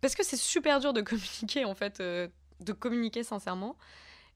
parce 0.00 0.14
que 0.14 0.24
c'est 0.24 0.38
super 0.38 0.80
dur 0.80 0.94
de 0.94 1.02
communiquer, 1.02 1.66
en 1.66 1.74
fait, 1.74 2.00
de 2.00 2.72
communiquer 2.72 3.22
sincèrement. 3.22 3.76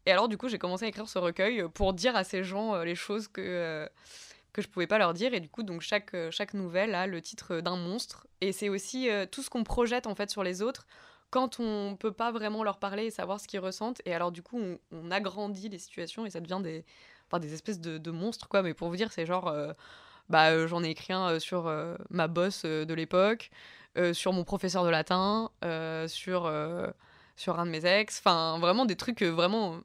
Et 0.04 0.12
alors, 0.12 0.28
du 0.28 0.36
coup, 0.36 0.48
j'ai 0.48 0.58
commencé 0.58 0.84
à 0.84 0.88
écrire 0.88 1.08
ce 1.08 1.18
recueil 1.18 1.64
pour 1.72 1.94
dire 1.94 2.14
à 2.14 2.22
ces 2.22 2.44
gens 2.44 2.76
les 2.82 2.94
choses 2.94 3.28
que, 3.28 3.88
que 4.56 4.62
je 4.62 4.68
pouvais 4.68 4.86
pas 4.86 4.98
leur 4.98 5.14
dire. 5.14 5.34
Et 5.34 5.40
du 5.40 5.48
coup, 5.48 5.62
donc, 5.62 5.82
chaque, 5.82 6.14
euh, 6.14 6.30
chaque 6.30 6.54
nouvelle 6.54 6.94
a 6.94 7.06
le 7.06 7.20
titre 7.20 7.60
d'un 7.60 7.76
monstre. 7.76 8.26
Et 8.40 8.52
c'est 8.52 8.68
aussi 8.68 9.08
euh, 9.10 9.26
tout 9.26 9.42
ce 9.42 9.50
qu'on 9.50 9.64
projette, 9.64 10.06
en 10.06 10.14
fait, 10.14 10.30
sur 10.30 10.42
les 10.42 10.62
autres 10.62 10.86
quand 11.30 11.58
on 11.60 11.96
peut 11.96 12.12
pas 12.12 12.30
vraiment 12.30 12.62
leur 12.62 12.78
parler 12.78 13.06
et 13.06 13.10
savoir 13.10 13.40
ce 13.40 13.48
qu'ils 13.48 13.60
ressentent. 13.60 14.00
Et 14.04 14.14
alors, 14.14 14.32
du 14.32 14.42
coup, 14.42 14.60
on, 14.92 15.10
agrandit 15.10 15.68
les 15.68 15.78
situations 15.78 16.24
et 16.24 16.30
ça 16.30 16.40
devient 16.40 16.60
des, 16.62 16.84
enfin, 17.26 17.38
des 17.40 17.52
espèces 17.52 17.80
de, 17.80 18.10
monstres, 18.10 18.48
quoi. 18.48 18.62
Mais 18.62 18.74
pour 18.74 18.88
vous 18.88 18.96
dire, 18.96 19.12
c'est 19.12 19.26
genre, 19.26 19.48
euh, 19.48 19.72
bah, 20.28 20.50
euh, 20.50 20.66
j'en 20.66 20.82
ai 20.82 20.90
écrit 20.90 21.12
un 21.12 21.32
euh, 21.32 21.38
sur 21.38 21.66
euh, 21.66 21.96
ma 22.10 22.28
boss 22.28 22.62
euh, 22.64 22.84
de 22.84 22.94
l'époque, 22.94 23.50
euh, 23.98 24.12
sur 24.12 24.32
mon 24.32 24.44
professeur 24.44 24.84
de 24.84 24.90
latin, 24.90 25.50
euh, 25.64 26.08
sur, 26.08 26.46
euh, 26.46 26.88
sur 27.36 27.58
un 27.58 27.66
de 27.66 27.70
mes 27.70 27.84
ex. 27.86 28.18
Enfin, 28.20 28.58
vraiment 28.58 28.86
des 28.86 28.96
trucs 28.96 29.22
euh, 29.22 29.30
vraiment 29.30 29.74
euh, 29.74 29.80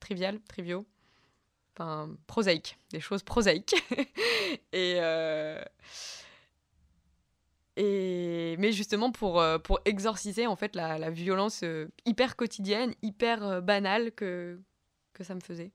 trivial, 0.00 0.40
triviaux. 0.48 0.86
Enfin, 1.74 2.10
prosaïques, 2.26 2.78
des 2.90 3.00
choses 3.00 3.22
prosaïques. 3.22 3.74
et, 4.72 4.96
euh, 4.98 5.62
et 7.76 8.56
mais 8.58 8.72
justement 8.72 9.10
pour, 9.10 9.40
euh, 9.40 9.58
pour 9.58 9.80
exorciser 9.86 10.46
en 10.46 10.56
fait 10.56 10.76
la, 10.76 10.98
la 10.98 11.10
violence 11.10 11.62
euh, 11.64 11.88
hyper 12.04 12.36
quotidienne, 12.36 12.94
hyper 13.00 13.62
banale 13.62 14.12
que, 14.12 14.60
que 15.14 15.24
ça 15.24 15.34
me 15.34 15.40
faisait. 15.40 15.70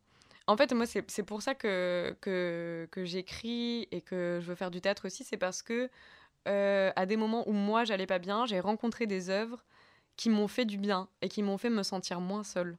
En 0.46 0.56
fait, 0.56 0.72
moi, 0.72 0.86
c'est 0.86 1.24
pour 1.24 1.42
ça 1.42 1.56
que, 1.56 2.16
que, 2.22 2.88
que 2.90 3.04
j'écris 3.04 3.88
et 3.92 4.00
que 4.00 4.40
je 4.42 4.48
veux 4.48 4.56
faire 4.56 4.72
du 4.72 4.80
théâtre 4.80 5.08
aussi. 5.08 5.26
C'est 5.26 5.36
parce 5.36 5.62
que, 5.62 5.90
à 6.46 7.06
des 7.06 7.18
moments 7.18 7.50
où 7.50 7.52
moi, 7.52 7.84
j'allais 7.84 8.06
pas 8.06 8.20
bien, 8.20 8.46
j'ai 8.46 8.62
rencontré 8.62 9.08
des 9.08 9.30
œuvres 9.30 9.66
qui 10.16 10.30
m'ont 10.30 10.48
fait 10.48 10.64
du 10.64 10.78
bien 10.78 11.10
et 11.22 11.28
qui 11.28 11.44
m'ont 11.44 11.58
fait 11.58 11.70
me 11.70 11.84
sentir 11.84 12.22
moins 12.22 12.46
seule. 12.46 12.78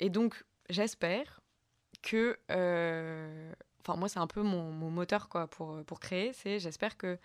Et 0.00 0.10
donc, 0.10 0.44
j'espère 0.68 1.39
que. 2.02 2.38
euh, 2.50 3.52
Enfin, 3.82 3.96
moi, 3.98 4.08
c'est 4.10 4.18
un 4.18 4.26
peu 4.26 4.42
mon, 4.42 4.70
moteur 4.90 5.28
quoi, 5.30 5.46
pour, 5.46 5.82
pour 5.86 6.00
créer. 6.00 6.32
C'est 6.34 6.58
j'espère 6.58 6.96
que, 6.98 7.18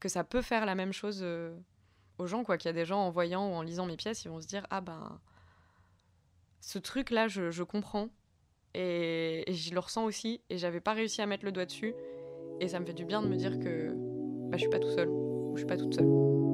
que 0.00 0.08
ça 0.08 0.22
peut 0.24 0.40
faire 0.42 0.64
la 0.64 0.74
même 0.76 0.92
chose 0.92 1.20
euh, 1.22 1.52
aux 2.18 2.26
gens. 2.26 2.44
quoi 2.44 2.58
Qu'il 2.58 2.68
y 2.68 2.70
a 2.70 2.72
des 2.72 2.84
gens, 2.84 3.00
en 3.00 3.10
voyant 3.10 3.48
ou 3.50 3.54
en 3.54 3.62
lisant 3.62 3.86
mes 3.86 3.96
pièces, 3.96 4.24
ils 4.24 4.28
vont 4.28 4.40
se 4.40 4.46
dire 4.46 4.66
Ah 4.70 4.80
ben. 4.80 5.20
Ce 6.60 6.78
truc-là, 6.78 7.28
je, 7.28 7.50
je 7.50 7.62
comprends. 7.62 8.08
Et, 8.74 9.50
et 9.50 9.54
je 9.54 9.72
le 9.72 9.80
ressens 9.80 10.04
aussi. 10.04 10.40
Et 10.50 10.58
j'avais 10.58 10.80
pas 10.80 10.92
réussi 10.92 11.22
à 11.22 11.26
mettre 11.26 11.44
le 11.44 11.52
doigt 11.52 11.66
dessus. 11.66 11.94
Et 12.60 12.68
ça 12.68 12.80
me 12.80 12.86
fait 12.86 12.94
du 12.94 13.04
bien 13.04 13.22
de 13.22 13.28
me 13.28 13.36
dire 13.36 13.58
que 13.58 13.92
bah, 14.50 14.56
je 14.56 14.62
suis 14.62 14.70
pas 14.70 14.78
tout 14.78 14.90
seul. 14.90 15.08
Ou 15.08 15.52
je 15.56 15.60
suis 15.60 15.66
pas 15.66 15.76
toute 15.76 15.94
seule. 15.94 16.45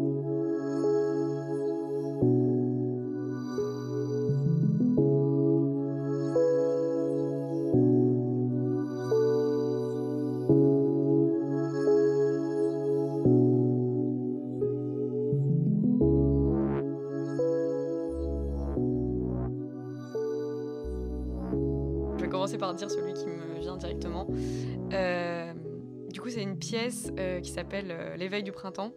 S'appelle 27.53 27.91
euh, 27.91 28.17
L'éveil 28.17 28.43
du 28.43 28.51
printemps, 28.51 28.95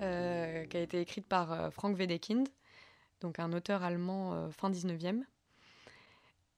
euh, 0.00 0.64
qui 0.66 0.76
a 0.76 0.80
été 0.80 1.00
écrite 1.00 1.26
par 1.26 1.52
euh, 1.52 1.70
Frank 1.70 1.98
Wedekind, 1.98 2.48
donc 3.20 3.40
un 3.40 3.52
auteur 3.52 3.82
allemand 3.82 4.48
fin 4.52 4.70
19e. 4.70 5.22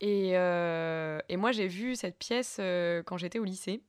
Et, 0.01 1.37
moi, 1.37 1.53
j'ai 1.53 1.69
vu 1.69 1.97
cette 1.97 2.19
pièce 2.19 2.61
quand 3.07 3.17
j'étais 3.17 3.39
au 3.39 3.45
lycée. 3.45 3.83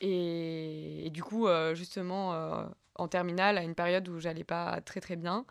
Et, 0.00 1.08
du 1.12 1.22
coup, 1.22 1.48
justement, 1.74 2.68
en 2.94 3.08
terminale, 3.08 3.58
à 3.58 3.62
une 3.62 3.74
période 3.74 4.08
où 4.08 4.20
j'allais 4.20 4.44
pas 4.44 4.80
très 4.82 5.00
très 5.00 5.16
bien. 5.16 5.46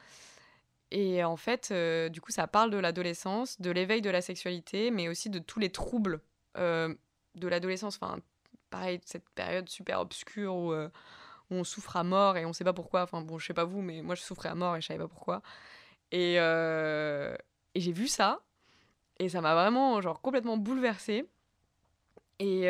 Et 0.91 1.23
en 1.25 1.35
fait, 1.35 1.73
du 2.09 2.21
coup, 2.21 2.31
ça 2.31 2.47
parle 2.47 2.71
de 2.71 2.77
l'adolescence, 2.77 3.59
de 3.59 3.71
l'éveil 3.71 4.01
de 4.01 4.09
la 4.09 4.21
sexualité, 4.21 4.91
mais 4.91 5.09
aussi 5.09 5.29
de 5.29 5.39
tous 5.39 5.59
les 5.59 5.71
troubles 5.71 6.21
de 6.55 6.97
l'adolescence. 7.35 7.99
Pareil, 8.69 8.99
cette 9.05 9.29
période 9.29 9.69
super 9.69 9.99
obscure 9.99 10.55
où, 10.55 10.71
euh, 10.71 10.89
où 11.49 11.55
on 11.55 11.63
souffre 11.63 11.95
à 11.97 12.03
mort 12.03 12.37
et 12.37 12.45
on 12.45 12.53
sait 12.53 12.63
pas 12.63 12.73
pourquoi. 12.73 13.03
Enfin, 13.03 13.21
bon, 13.21 13.37
je 13.37 13.47
sais 13.47 13.53
pas 13.53 13.65
vous, 13.65 13.81
mais 13.81 14.01
moi, 14.01 14.15
je 14.15 14.21
souffrais 14.21 14.49
à 14.49 14.55
mort 14.55 14.75
et 14.75 14.81
je 14.81 14.87
savais 14.87 14.99
pas 14.99 15.07
pourquoi. 15.07 15.41
Et, 16.11 16.35
euh, 16.39 17.35
et 17.75 17.79
j'ai 17.81 17.91
vu 17.91 18.07
ça, 18.07 18.41
et 19.19 19.29
ça 19.29 19.41
m'a 19.41 19.53
vraiment, 19.55 20.01
genre, 20.01 20.21
complètement 20.21 20.57
bouleversée. 20.57 21.25
Et, 22.39 22.67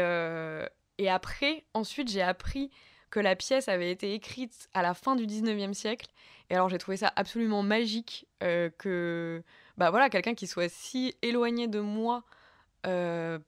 et 0.97 1.09
après, 1.09 1.65
ensuite, 1.73 2.09
j'ai 2.09 2.21
appris 2.21 2.71
que 3.09 3.19
la 3.19 3.35
pièce 3.35 3.67
avait 3.67 3.91
été 3.91 4.13
écrite 4.13 4.69
à 4.73 4.81
la 4.81 4.93
fin 4.93 5.15
du 5.15 5.25
19e 5.27 5.73
siècle. 5.73 6.07
Et 6.49 6.55
alors 6.55 6.69
j'ai 6.69 6.77
trouvé 6.77 6.97
ça 6.97 7.11
absolument 7.15 7.63
magique 7.63 8.27
que 8.39 9.43
bah 9.77 9.89
voilà, 9.91 10.09
quelqu'un 10.09 10.33
qui 10.33 10.47
soit 10.47 10.69
si 10.69 11.15
éloigné 11.21 11.67
de 11.67 11.79
moi 11.79 12.23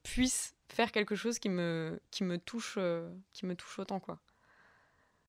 puisse 0.04 0.56
faire 0.74 0.92
quelque 0.92 1.16
chose 1.16 1.40
qui 1.40 1.50
me, 1.50 2.00
qui 2.12 2.24
me, 2.24 2.38
touche, 2.38 2.78
qui 3.34 3.46
me 3.46 3.56
touche 3.56 3.80
autant. 3.80 4.00
quoi. 4.00 4.20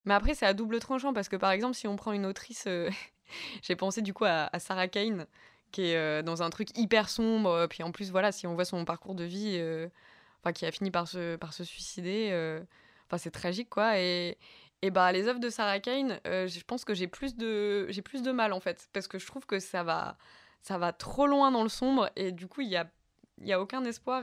Mais 0.05 0.15
après, 0.15 0.35
c'est 0.35 0.47
à 0.47 0.55
double 0.55 0.79
tranchant 0.81 1.13
parce 1.13 1.29
que 1.29 1.37
par 1.37 1.51
exemple, 1.51 1.75
si 1.77 1.87
on 1.87 1.97
prend 1.97 2.13
une 2.13 2.27
autrice, 2.27 2.69
j'ai 3.63 3.77
pensé 3.77 4.03
du 4.03 4.15
coup 4.15 4.25
à, 4.27 4.51
Sarah 4.59 4.89
Kane, 4.89 5.27
qui 5.73 5.83
est 5.83 6.23
dans 6.23 6.43
un 6.43 6.51
truc 6.51 6.77
hyper 6.77 7.09
sombre. 7.09 7.67
Puis 7.69 7.83
en 7.83 7.93
plus, 7.93 8.11
voilà, 8.11 8.33
si 8.33 8.47
on 8.47 8.55
voit 8.55 8.65
son 8.65 8.85
parcours 8.85 9.15
de 9.15 9.25
vie, 9.25 9.61
enfin, 10.43 10.53
qui 10.53 10.67
a 10.67 10.73
fini 10.73 10.91
par 10.91 11.09
se, 11.09 11.37
par 11.37 11.53
se 11.53 11.65
suicider, 11.65 12.61
enfin, 13.07 13.19
c'est 13.19 13.31
tragique 13.31 13.71
quoi. 13.71 13.99
Et, 13.99 14.39
et 14.83 14.91
bah, 14.91 15.13
les 15.13 15.29
œuvres 15.29 15.41
de 15.41 15.51
Sarah 15.51 15.81
Kane, 15.81 16.21
je 16.25 16.63
pense 16.65 16.85
que 16.85 16.95
j'ai 16.95 17.07
plus, 17.07 17.37
de, 17.37 17.89
plus 18.05 18.23
de 18.23 18.33
mal 18.33 18.53
en 18.53 18.61
fait, 18.61 18.89
parce 18.93 19.09
que 19.09 19.19
je 19.19 19.27
trouve 19.27 19.45
que 19.47 19.59
ça 19.59 19.83
va, 19.83 20.17
ça 20.63 20.79
va 20.79 20.93
trop 20.93 21.27
loin 21.27 21.51
dans 21.51 21.63
le 21.63 21.69
sombre 21.69 22.11
et 22.17 22.33
du 22.33 22.47
coup, 22.47 22.63
il 22.63 22.69
n'y 22.69 22.77
a, 22.77 22.91
y 23.43 23.53
a 23.53 23.61
aucun 23.61 23.85
espoir. 23.85 24.23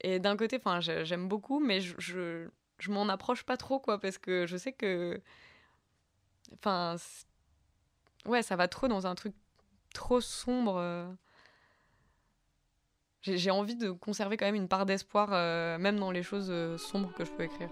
Et 0.00 0.18
d'un 0.18 0.36
côté, 0.36 0.56
enfin, 0.56 0.80
j'aime 0.80 1.28
beaucoup, 1.28 1.60
mais 1.60 1.80
je, 1.80 2.48
je, 2.78 2.90
m'en 2.90 3.08
approche 3.08 3.44
pas 3.44 3.56
trop, 3.56 3.78
quoi, 3.78 4.00
parce 4.00 4.18
que 4.18 4.46
je 4.46 4.56
sais 4.56 4.72
que. 4.72 5.20
Enfin. 6.52 6.96
Ouais, 8.26 8.42
ça 8.42 8.56
va 8.56 8.68
trop 8.68 8.88
dans 8.88 9.06
un 9.06 9.14
truc 9.14 9.34
trop 9.92 10.20
sombre. 10.20 10.76
Euh. 10.78 11.10
J'ai 13.22 13.50
envie 13.50 13.76
de 13.76 13.90
conserver 13.90 14.36
quand 14.36 14.44
même 14.44 14.54
une 14.54 14.68
part 14.68 14.84
d'espoir, 14.84 15.30
euh, 15.32 15.78
même 15.78 15.98
dans 15.98 16.10
les 16.10 16.22
choses 16.22 16.48
euh, 16.50 16.76
sombres 16.76 17.12
que 17.14 17.24
je 17.24 17.30
peux 17.32 17.44
écrire. 17.44 17.70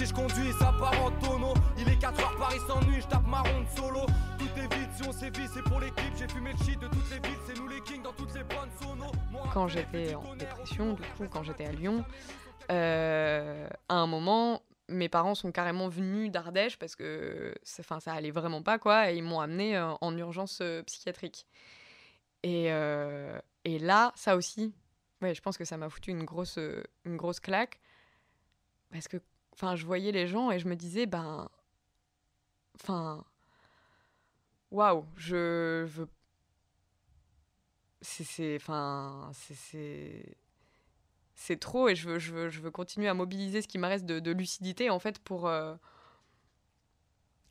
Si 0.00 0.06
je 0.06 0.14
conduis, 0.14 0.52
ça 0.58 0.72
part 0.78 0.98
en 1.04 1.10
tonneau. 1.18 1.52
Il 1.76 1.86
est 1.86 1.98
4 1.98 2.18
heures, 2.20 2.36
Paris 2.38 2.58
s'ennuie, 2.66 3.02
je 3.02 3.06
tape 3.06 3.26
ma 3.26 3.42
ronde 3.42 3.66
solo. 3.76 4.06
Tout 4.38 4.48
est 4.56 4.74
vide, 4.74 4.88
si 4.96 5.06
on 5.06 5.12
sévit, 5.12 5.46
c'est 5.52 5.62
pour 5.62 5.78
l'équipe. 5.78 6.14
J'ai 6.18 6.26
fumé 6.26 6.52
le 6.52 6.64
shit 6.64 6.80
de 6.80 6.86
toutes 6.86 7.10
les 7.10 7.28
villes, 7.28 7.38
c'est 7.46 7.58
nous 7.58 7.68
les 7.68 7.82
kings 7.82 8.02
dans 8.02 8.12
toutes 8.14 8.34
les 8.34 8.42
bonnes 8.44 8.70
sonos. 8.80 9.12
Quand 9.52 9.68
j'étais 9.68 10.14
en 10.14 10.34
dépression, 10.36 10.94
du 10.94 11.02
coup, 11.02 11.28
quand 11.30 11.42
j'étais 11.42 11.66
à 11.66 11.72
Lyon, 11.72 12.02
euh, 12.72 13.68
à 13.90 13.96
un 13.96 14.06
moment, 14.06 14.62
mes 14.88 15.10
parents 15.10 15.34
sont 15.34 15.52
carrément 15.52 15.88
venus 15.88 16.30
d'Ardèche 16.30 16.78
parce 16.78 16.96
que 16.96 17.54
enfin, 17.80 18.00
ça 18.00 18.14
allait 18.14 18.30
vraiment 18.30 18.62
pas, 18.62 18.78
quoi, 18.78 19.12
et 19.12 19.16
ils 19.16 19.22
m'ont 19.22 19.40
amené 19.40 19.76
euh, 19.76 19.92
en 20.00 20.16
urgence 20.16 20.60
euh, 20.62 20.82
psychiatrique. 20.84 21.46
Et, 22.42 22.70
et 23.66 23.78
là, 23.78 24.12
ça 24.14 24.34
aussi, 24.34 24.72
ouais, 25.20 25.34
je 25.34 25.42
pense 25.42 25.58
que 25.58 25.66
ça 25.66 25.76
m'a 25.76 25.90
foutu 25.90 26.10
une 26.10 26.24
grosse, 26.24 26.58
une 27.04 27.18
grosse 27.18 27.38
claque 27.38 27.80
parce 28.90 29.08
que 29.08 29.18
enfin 29.60 29.76
je 29.76 29.84
voyais 29.84 30.10
les 30.10 30.26
gens 30.26 30.50
et 30.50 30.58
je 30.58 30.68
me 30.68 30.74
disais 30.74 31.04
ben 31.04 31.48
enfin 32.76 33.24
waouh 34.70 35.04
je 35.16 35.84
veux 35.84 36.08
c'est 38.00 38.56
enfin 38.56 39.30
c'est 39.34 40.36
c'est 41.34 41.58
trop 41.58 41.88
et 41.88 41.94
je 41.94 42.08
veux, 42.08 42.18
je, 42.18 42.32
veux, 42.32 42.48
je 42.48 42.60
veux 42.60 42.70
continuer 42.70 43.08
à 43.08 43.14
mobiliser 43.14 43.62
ce 43.62 43.68
qui 43.68 43.78
me 43.78 43.86
reste 43.86 44.06
de, 44.06 44.30
lucidité 44.30 44.90
en 44.90 44.98
fait 44.98 45.18
pour 45.18 45.46
euh, 45.48 45.74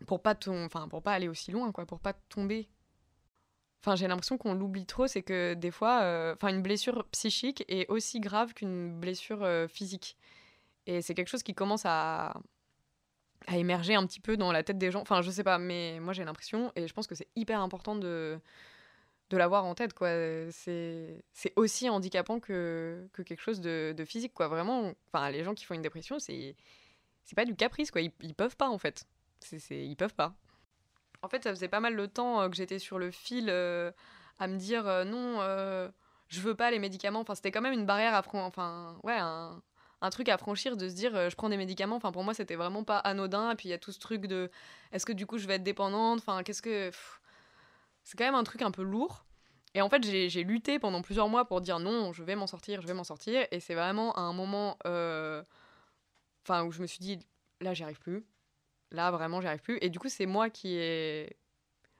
pour 0.07 0.21
pas 0.21 0.35
enfin 0.47 0.87
pour 0.87 1.03
pas 1.03 1.13
aller 1.13 1.27
aussi 1.27 1.51
loin 1.51 1.71
quoi 1.71 1.85
pour 1.85 1.99
pas 1.99 2.13
tomber. 2.13 2.69
Enfin 3.81 3.95
j'ai 3.95 4.07
l'impression 4.07 4.37
qu'on 4.37 4.55
l'oublie 4.55 4.85
trop 4.87 5.05
c'est 5.05 5.21
que 5.21 5.53
des 5.53 5.71
fois 5.71 6.01
euh, 6.01 6.33
enfin 6.33 6.49
une 6.49 6.63
blessure 6.63 7.05
psychique 7.11 7.63
est 7.67 7.87
aussi 7.89 8.19
grave 8.19 8.53
qu'une 8.53 8.99
blessure 8.99 9.43
euh, 9.43 9.67
physique 9.67 10.17
et 10.89 11.01
c'est 11.01 11.13
quelque 11.13 11.27
chose 11.27 11.43
qui 11.43 11.53
commence 11.53 11.83
à, 11.85 12.33
à 13.47 13.57
émerger 13.57 13.95
un 13.95 14.05
petit 14.05 14.19
peu 14.19 14.37
dans 14.37 14.51
la 14.51 14.63
tête 14.63 14.77
des 14.77 14.91
gens. 14.91 15.01
Enfin, 15.01 15.21
je 15.21 15.31
sais 15.31 15.43
pas, 15.43 15.57
mais 15.57 15.99
moi 15.99 16.13
j'ai 16.13 16.23
l'impression, 16.23 16.71
et 16.75 16.87
je 16.87 16.93
pense 16.93 17.07
que 17.07 17.15
c'est 17.15 17.27
hyper 17.35 17.61
important 17.61 17.95
de, 17.95 18.39
de 19.29 19.37
l'avoir 19.37 19.65
en 19.65 19.75
tête, 19.75 19.93
quoi. 19.93 20.09
C'est, 20.51 21.23
aussi 21.55 21.89
handicapant 21.89 22.39
que, 22.39 23.07
que 23.13 23.21
quelque 23.21 23.41
chose 23.41 23.61
de, 23.61 23.93
de, 23.95 24.05
physique, 24.05 24.33
quoi. 24.33 24.47
Vraiment, 24.47 24.93
enfin, 25.13 25.29
les 25.29 25.43
gens 25.43 25.53
qui 25.53 25.65
font 25.65 25.75
une 25.75 25.81
dépression, 25.81 26.19
c'est, 26.19 26.55
pas 27.35 27.45
du 27.45 27.55
caprice, 27.55 27.91
quoi. 27.91 28.01
Ils, 28.01 28.11
ils 28.21 28.33
peuvent 28.33 28.57
pas, 28.57 28.69
en 28.69 28.77
fait. 28.77 29.05
C'est, 29.39 29.85
ils 29.85 29.95
peuvent 29.95 30.15
pas. 30.15 30.35
En 31.21 31.29
fait, 31.29 31.43
ça 31.43 31.51
faisait 31.51 31.67
pas 31.67 31.79
mal 31.79 31.95
de 31.95 32.05
temps 32.05 32.41
euh, 32.41 32.49
que 32.49 32.55
j'étais 32.55 32.79
sur 32.79 32.97
le 32.97 33.11
fil 33.11 33.47
euh, 33.49 33.91
à 34.39 34.47
me 34.47 34.57
dire 34.57 34.87
euh, 34.87 35.03
non, 35.03 35.39
je 36.27 36.41
veux 36.41 36.55
pas 36.55 36.71
les 36.71 36.79
médicaments. 36.79 37.19
Enfin, 37.21 37.35
c'était 37.35 37.51
quand 37.51 37.61
même 37.61 37.73
une 37.73 37.85
barrière 37.85 38.13
à 38.13 38.23
Enfin, 38.33 38.97
ouais, 39.03 39.17
un, 39.17 39.61
un 40.01 40.09
truc 40.09 40.29
à 40.29 40.37
franchir 40.37 40.77
de 40.77 40.87
se 40.87 40.93
dire 40.95 41.15
euh, 41.15 41.29
je 41.29 41.35
prends 41.35 41.49
des 41.49 41.57
médicaments. 41.57 41.95
Enfin, 41.95 42.11
pour 42.11 42.23
moi, 42.23 42.33
c'était 42.33 42.55
vraiment 42.55 42.83
pas 42.83 42.97
anodin. 42.97 43.51
Et 43.51 43.55
puis 43.55 43.69
il 43.69 43.71
y 43.71 43.75
a 43.75 43.77
tout 43.77 43.91
ce 43.91 43.99
truc 43.99 44.27
de 44.27 44.49
est-ce 44.91 45.05
que 45.05 45.13
du 45.13 45.25
coup 45.25 45.37
je 45.37 45.47
vais 45.47 45.55
être 45.55 45.63
dépendante? 45.63 46.19
Enfin, 46.19 46.43
qu'est-ce 46.43 46.61
que. 46.61 46.91
C'est 48.03 48.17
quand 48.17 48.25
même 48.25 48.35
un 48.35 48.43
truc 48.43 48.61
un 48.61 48.71
peu 48.71 48.83
lourd. 48.83 49.25
Et 49.75 49.81
en 49.81 49.89
fait, 49.89 50.03
j'ai 50.03 50.43
lutté 50.43 50.79
pendant 50.79 51.01
plusieurs 51.01 51.29
mois 51.29 51.45
pour 51.45 51.61
dire 51.61 51.79
non, 51.79 52.11
je 52.11 52.23
vais 52.23 52.35
m'en 52.35 52.47
sortir, 52.47 52.81
je 52.81 52.87
vais 52.87 52.93
m'en 52.93 53.03
sortir. 53.03 53.45
Et 53.51 53.59
c'est 53.59 53.75
vraiment 53.75 54.13
à 54.13 54.21
un 54.21 54.33
moment 54.33 54.77
euh, 54.87 55.43
où 56.49 56.71
je 56.71 56.81
me 56.81 56.87
suis 56.87 56.99
dit 56.99 57.19
là, 57.61 57.73
j'y 57.73 57.83
arrive 57.83 57.99
plus. 57.99 58.25
Là, 58.91 59.11
vraiment, 59.11 59.41
j'y 59.41 59.47
arrive 59.47 59.61
plus. 59.61 59.77
Et 59.81 59.89
du 59.89 59.99
coup, 59.99 60.09
c'est 60.09 60.25
moi 60.25 60.49
qui 60.49 60.75
ai. 60.75 61.37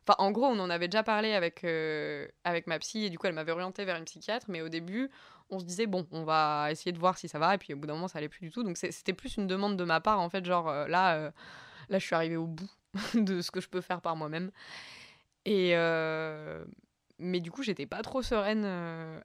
Enfin, 0.08 0.16
en 0.18 0.32
gros, 0.32 0.46
on 0.46 0.58
en 0.60 0.70
avait 0.72 0.88
déjà 0.88 1.04
parlé 1.04 1.34
avec, 1.34 1.64
euh, 1.64 2.28
avec 2.44 2.66
ma 2.66 2.80
psy 2.80 3.06
et 3.06 3.10
du 3.12 3.20
coup, 3.20 3.28
elle 3.28 3.34
m'avait 3.34 3.52
orienté 3.52 3.86
vers 3.86 3.98
une 3.98 4.06
psychiatre. 4.06 4.48
Mais 4.50 4.62
au 4.62 4.70
début, 4.70 5.12
on 5.50 5.60
se 5.60 5.66
disait, 5.66 5.88
bon, 5.88 6.08
on 6.12 6.24
va 6.24 6.72
essayer 6.72 6.92
de 6.92 7.00
voir 7.00 7.18
si 7.18 7.28
ça 7.28 7.40
va. 7.40 7.56
Et 7.56 7.58
puis 7.58 7.74
au 7.74 7.78
bout 7.78 7.88
d'un 7.88 7.94
moment, 7.94 8.08
ça 8.08 8.20
allait 8.20 8.30
plus 8.30 8.42
du 8.42 8.52
tout. 8.52 8.64
Donc 8.64 8.78
c'était 8.78 9.14
plus 9.14 9.38
une 9.38 9.48
demande 9.48 9.78
de 9.78 9.84
ma 9.84 10.00
part, 10.00 10.20
en 10.20 10.30
fait, 10.30 10.46
genre 10.46 10.70
euh, 10.70 10.88
là, 10.88 11.16
euh, 11.16 11.32
là, 11.90 12.00
je 12.00 12.06
suis 12.06 12.16
arrivée 12.16 12.38
au 12.38 12.48
bout 12.48 12.70
de 13.14 13.42
ce 13.42 13.52
que 13.52 13.62
je 13.62 13.70
peux 13.70 13.82
faire 13.82 14.02
par 14.02 14.16
moi-même. 14.16 14.52
Et. 15.46 15.76
Euh, 15.76 16.64
mais 17.22 17.42
du 17.42 17.52
coup, 17.52 17.64
j'étais 17.64 17.86
pas 17.86 18.02
trop 18.02 18.22
sereine 18.22 18.64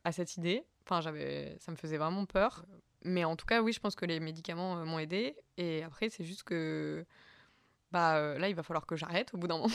à 0.03 0.11
cette 0.11 0.37
idée. 0.37 0.65
Enfin, 0.83 1.01
j'avais, 1.01 1.57
ça 1.61 1.71
me 1.71 1.77
faisait 1.77 1.97
vraiment 1.97 2.27
peur. 2.27 2.65
Mais 3.05 3.25
en 3.25 3.37
tout 3.37 3.47
cas, 3.47 3.63
oui, 3.63 3.73
je 3.73 3.79
pense 3.79 3.95
que 3.95 4.05
les 4.05 4.19
médicaments 4.19 4.85
m'ont 4.85 4.99
aidé. 4.99 5.37
Et 5.59 5.85
après, 5.85 6.09
c'est 6.09 6.25
juste 6.25 6.43
que 6.43 7.07
bah 7.93 8.37
là, 8.37 8.49
il 8.49 8.57
va 8.57 8.65
falloir 8.65 8.85
que 8.85 8.97
j'arrête 8.97 9.33
au 9.33 9.39
bout 9.39 9.47
d'un 9.47 9.59
moment. 9.59 9.71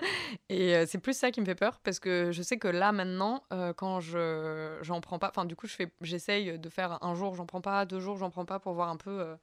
Et 0.48 0.86
c'est 0.86 0.98
plus 0.98 1.16
ça 1.16 1.30
qui 1.30 1.40
me 1.40 1.46
fait 1.46 1.54
peur 1.54 1.80
parce 1.80 1.98
que 1.98 2.30
je 2.32 2.42
sais 2.42 2.58
que 2.58 2.68
là 2.68 2.92
maintenant, 2.92 3.44
quand 3.76 4.00
je 4.00 4.78
j'en 4.82 5.00
prends 5.00 5.18
pas, 5.18 5.28
enfin 5.28 5.44
du 5.44 5.56
coup 5.56 5.66
je 5.66 5.84
j'essaye 6.00 6.58
de 6.58 6.68
faire 6.68 7.02
un 7.02 7.14
jour 7.14 7.34
j'en 7.34 7.46
prends 7.46 7.60
pas, 7.60 7.84
deux 7.84 8.00
jours 8.00 8.16
j'en 8.16 8.30
prends 8.30 8.44
pas 8.44 8.58
pour 8.58 8.74
voir 8.74 8.88
un 8.88 8.96
peu, 8.96 9.36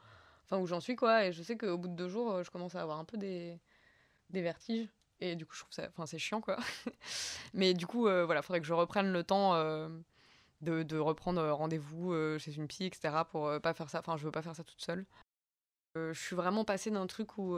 où 0.51 0.65
j'en 0.65 0.79
suis 0.79 0.95
quoi. 0.95 1.25
Et 1.25 1.31
je 1.33 1.43
sais 1.43 1.57
qu'au 1.57 1.77
bout 1.77 1.87
de 1.87 1.95
deux 1.95 2.09
jours, 2.09 2.43
je 2.43 2.51
commence 2.51 2.75
à 2.75 2.81
avoir 2.81 2.99
un 2.99 3.05
peu 3.05 3.17
des, 3.17 3.59
des 4.29 4.41
vertiges. 4.41 4.87
Et 5.21 5.35
du 5.35 5.45
coup 5.45 5.53
je 5.55 5.61
trouve 5.61 5.73
ça, 5.73 5.87
enfin 5.89 6.05
c'est 6.05 6.19
chiant 6.19 6.41
quoi. 6.41 6.57
Mais 7.53 7.73
du 7.73 7.87
coup 7.87 8.01
voilà, 8.03 8.41
faudrait 8.41 8.61
que 8.61 8.67
je 8.67 8.73
reprenne 8.73 9.11
le 9.11 9.23
temps. 9.23 9.55
De, 10.61 10.83
de, 10.83 10.97
reprendre 10.97 11.47
rendez-vous 11.49 12.15
chez 12.39 12.55
une 12.55 12.67
psy, 12.67 12.85
etc. 12.85 13.13
pour 13.29 13.51
pas 13.61 13.73
faire 13.73 13.89
ça. 13.89 13.99
Enfin, 13.99 14.17
je 14.17 14.23
veux 14.23 14.31
pas 14.31 14.41
faire 14.41 14.55
ça 14.55 14.63
toute 14.63 14.81
seule. 14.81 15.05
je 15.95 16.13
suis 16.13 16.35
vraiment 16.35 16.63
passée 16.63 16.89
d'un 16.91 17.05
truc 17.07 17.37
où 17.37 17.57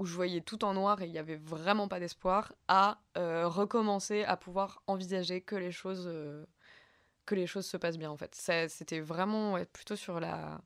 où 0.00 0.06
je 0.06 0.14
voyais 0.14 0.40
tout 0.40 0.64
en 0.64 0.72
noir 0.72 1.02
et 1.02 1.06
il 1.06 1.12
n'y 1.12 1.18
avait 1.18 1.36
vraiment 1.36 1.86
pas 1.86 2.00
d'espoir, 2.00 2.54
à 2.68 3.02
euh, 3.18 3.46
recommencer 3.46 4.24
à 4.24 4.38
pouvoir 4.38 4.82
envisager 4.86 5.42
que 5.42 5.56
les 5.56 5.72
choses, 5.72 6.06
euh, 6.06 6.46
que 7.26 7.34
les 7.34 7.46
choses 7.46 7.66
se 7.66 7.76
passent 7.76 7.98
bien 7.98 8.10
en 8.10 8.16
fait. 8.16 8.34
C'était 8.34 9.00
vraiment 9.00 9.62
plutôt 9.74 9.96
sur 9.96 10.18
la, 10.18 10.62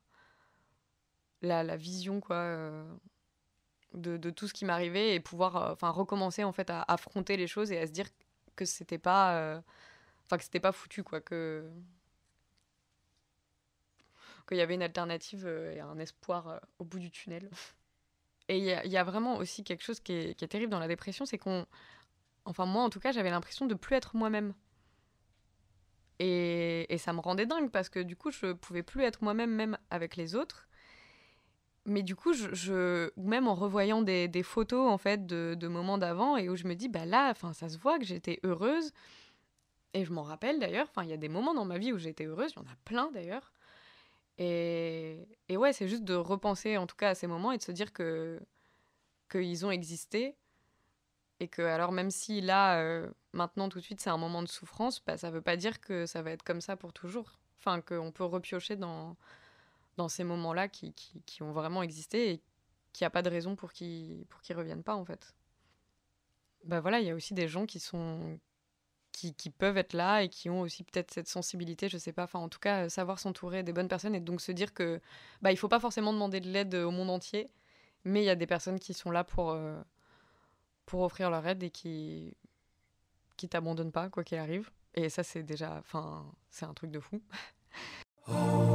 la, 1.41 1.75
vision 1.75 2.21
quoi, 2.21 2.37
euh, 2.37 2.85
de, 3.93 4.15
de, 4.15 4.29
tout 4.29 4.47
ce 4.47 4.53
qui 4.53 4.63
m'arrivait 4.63 5.15
et 5.15 5.19
pouvoir 5.19 5.77
recommencer 5.81 6.45
en 6.45 6.53
fait 6.53 6.69
à 6.69 6.85
affronter 6.87 7.35
les 7.35 7.47
choses 7.47 7.73
et 7.73 7.77
à 7.77 7.87
se 7.87 7.91
dire 7.91 8.07
que 8.55 8.63
c'était 8.63 8.97
pas 8.97 9.61
enfin 10.25 10.37
que 10.37 10.45
c'était 10.45 10.61
pas 10.61 10.71
foutu 10.71 11.03
quoi 11.03 11.19
que 11.19 11.69
qu'il 14.47 14.57
y 14.57 14.61
avait 14.61 14.75
une 14.75 14.83
alternative 14.83 15.45
et 15.45 15.81
un 15.81 15.99
espoir 15.99 16.61
au 16.79 16.85
bout 16.85 16.99
du 16.99 17.11
tunnel. 17.11 17.49
Et 18.47 18.59
il 18.59 18.91
y, 18.91 18.97
a 18.97 19.03
vraiment 19.03 19.37
aussi 19.37 19.63
quelque 19.63 19.83
chose 19.83 19.99
qui 19.99 20.13
est, 20.13 20.47
terrible 20.47 20.71
dans 20.71 20.79
la 20.79 20.87
dépression, 20.87 21.25
c'est 21.25 21.39
qu'on. 21.39 21.65
Enfin, 22.45 22.67
moi 22.67 22.83
en 22.83 22.89
tout 22.89 22.99
cas, 22.99 23.11
j'avais 23.11 23.31
l'impression 23.31 23.65
de 23.65 23.73
plus 23.73 23.95
être 23.95 24.15
moi-même. 24.15 24.53
Et, 26.19 26.95
ça 26.99 27.11
me 27.11 27.19
rendait 27.19 27.47
dingue 27.47 27.71
parce 27.71 27.89
que 27.89 27.99
du 27.99 28.15
coup, 28.15 28.31
je 28.31 28.53
pouvais 28.53 28.83
plus 28.83 29.03
être 29.03 29.23
moi-même, 29.23 29.51
même 29.51 29.77
avec 29.89 30.15
les 30.15 30.35
autres. 30.35 30.67
Mais 31.87 32.03
du 32.03 32.15
coup, 32.15 32.33
même 33.17 33.47
en 33.47 33.55
revoyant 33.55 34.01
des, 34.01 34.43
photos 34.43 34.91
en 34.91 34.97
fait 34.97 35.25
de, 35.25 35.67
moments 35.67 35.97
d'avant 35.97 36.37
et 36.37 36.47
où 36.49 36.55
je 36.55 36.67
me 36.67 36.75
dis, 36.75 36.87
bah 36.87 37.05
là, 37.05 37.33
ça 37.53 37.69
se 37.69 37.77
voit 37.79 37.97
que 37.97 38.05
j'étais 38.05 38.39
heureuse. 38.43 38.91
Et 39.93 40.05
je 40.05 40.11
m'en 40.11 40.23
rappelle 40.23 40.59
d'ailleurs, 40.59 40.87
il 41.01 41.09
y 41.09 41.13
a 41.13 41.17
des 41.17 41.29
moments 41.29 41.53
dans 41.53 41.65
ma 41.65 41.77
vie 41.77 41.93
où 41.93 41.97
été 41.97 42.25
heureuse, 42.25 42.51
il 42.55 42.59
y 42.59 42.61
en 42.61 42.71
a 42.71 42.75
plein 42.85 43.09
d'ailleurs. 43.11 43.51
Et, 44.37 45.27
et 45.47 45.57
ouais, 45.57 45.73
c'est 45.73 45.87
juste 45.87 46.03
de 46.03 46.13
repenser 46.15 46.77
en 46.77 46.87
tout 46.87 46.95
cas 46.95 47.09
à 47.11 47.15
ces 47.15 47.27
moments 47.27 47.51
et 47.51 47.57
de 47.57 47.63
se 47.63 47.71
dire 47.71 47.93
que 47.93 48.41
qu'ils 49.29 49.65
ont 49.65 49.71
existé. 49.71 50.35
Et 51.39 51.47
que 51.49 51.61
alors 51.61 51.91
même 51.91 52.11
si 52.11 52.39
là 52.41 52.79
euh, 52.81 53.09
maintenant 53.33 53.67
tout 53.69 53.79
de 53.79 53.83
suite 53.83 53.99
c'est 53.99 54.09
un 54.09 54.17
moment 54.17 54.41
de 54.41 54.47
souffrance 54.47 55.03
bah, 55.05 55.17
ça 55.17 55.29
veut 55.31 55.41
pas 55.41 55.57
dire 55.57 55.81
que 55.81 56.05
ça 56.05 56.21
va 56.21 56.31
être 56.31 56.43
comme 56.43 56.61
ça 56.61 56.77
pour 56.77 56.93
toujours. 56.93 57.39
Enfin 57.59 57.81
qu'on 57.81 58.11
peut 58.11 58.23
repiocher 58.23 58.75
dans 58.77 59.17
dans 59.97 60.09
ces 60.09 60.23
moments 60.23 60.53
là 60.53 60.67
qui, 60.69 60.93
qui, 60.93 61.21
qui 61.23 61.43
ont 61.43 61.51
vraiment 61.51 61.83
existé 61.83 62.31
et 62.31 62.41
qu'il 62.93 63.03
n'y 63.05 63.07
a 63.07 63.11
pas 63.11 63.21
de 63.21 63.29
raison 63.29 63.55
pour 63.55 63.73
qu'ils 63.73 64.25
pour 64.27 64.41
qu'ils 64.41 64.57
reviennent 64.57 64.83
pas 64.83 64.95
en 64.95 65.05
fait. 65.05 65.35
Bah 66.63 66.79
voilà 66.81 66.99
il 66.99 67.07
y 67.07 67.11
a 67.11 67.15
aussi 67.15 67.33
des 67.33 67.47
gens 67.47 67.65
qui 67.65 67.79
sont 67.79 68.39
qui, 69.15 69.49
peuvent 69.49 69.77
être 69.77 69.93
là 69.93 70.23
et 70.23 70.29
qui 70.29 70.49
ont 70.49 70.61
aussi 70.61 70.83
peut-être 70.83 71.11
cette 71.11 71.27
sensibilité, 71.27 71.89
je 71.89 71.97
sais 71.97 72.11
pas, 72.11 72.23
enfin 72.23 72.39
en 72.39 72.49
tout 72.49 72.59
cas 72.59 72.89
savoir 72.89 73.19
s'entourer 73.19 73.63
des 73.63 73.73
bonnes 73.73 73.87
personnes 73.87 74.15
et 74.15 74.19
donc 74.19 74.41
se 74.41 74.51
dire 74.51 74.73
que 74.73 75.01
bah 75.41 75.51
il 75.51 75.57
faut 75.57 75.67
pas 75.67 75.79
forcément 75.79 76.13
demander 76.13 76.39
de 76.39 76.49
l'aide 76.49 76.75
au 76.75 76.91
monde 76.91 77.09
entier, 77.09 77.49
mais 78.03 78.21
il 78.21 78.25
y 78.25 78.29
a 78.29 78.35
des 78.35 78.47
personnes 78.47 78.79
qui 78.79 78.93
sont 78.93 79.11
là 79.11 79.23
pour 79.23 79.51
euh, 79.51 79.81
pour 80.85 81.01
offrir 81.01 81.29
leur 81.29 81.45
aide 81.47 81.63
et 81.63 81.69
qui 81.69 82.35
qui 83.37 83.49
t'abandonnent 83.49 83.91
pas 83.91 84.09
quoi 84.09 84.23
qu'il 84.23 84.37
arrive. 84.37 84.69
Et 84.93 85.09
ça 85.09 85.23
c'est 85.23 85.43
déjà, 85.43 85.77
enfin 85.79 86.25
c'est 86.49 86.65
un 86.65 86.73
truc 86.73 86.91
de 86.91 86.99
fou. 86.99 87.21
Est-ce 88.27 88.74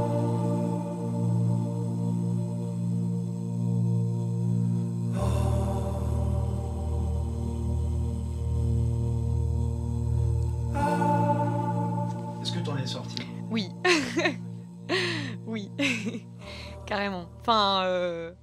Carrément. 16.91 17.29
Enfin, 17.39 17.85
euh, 17.85 18.33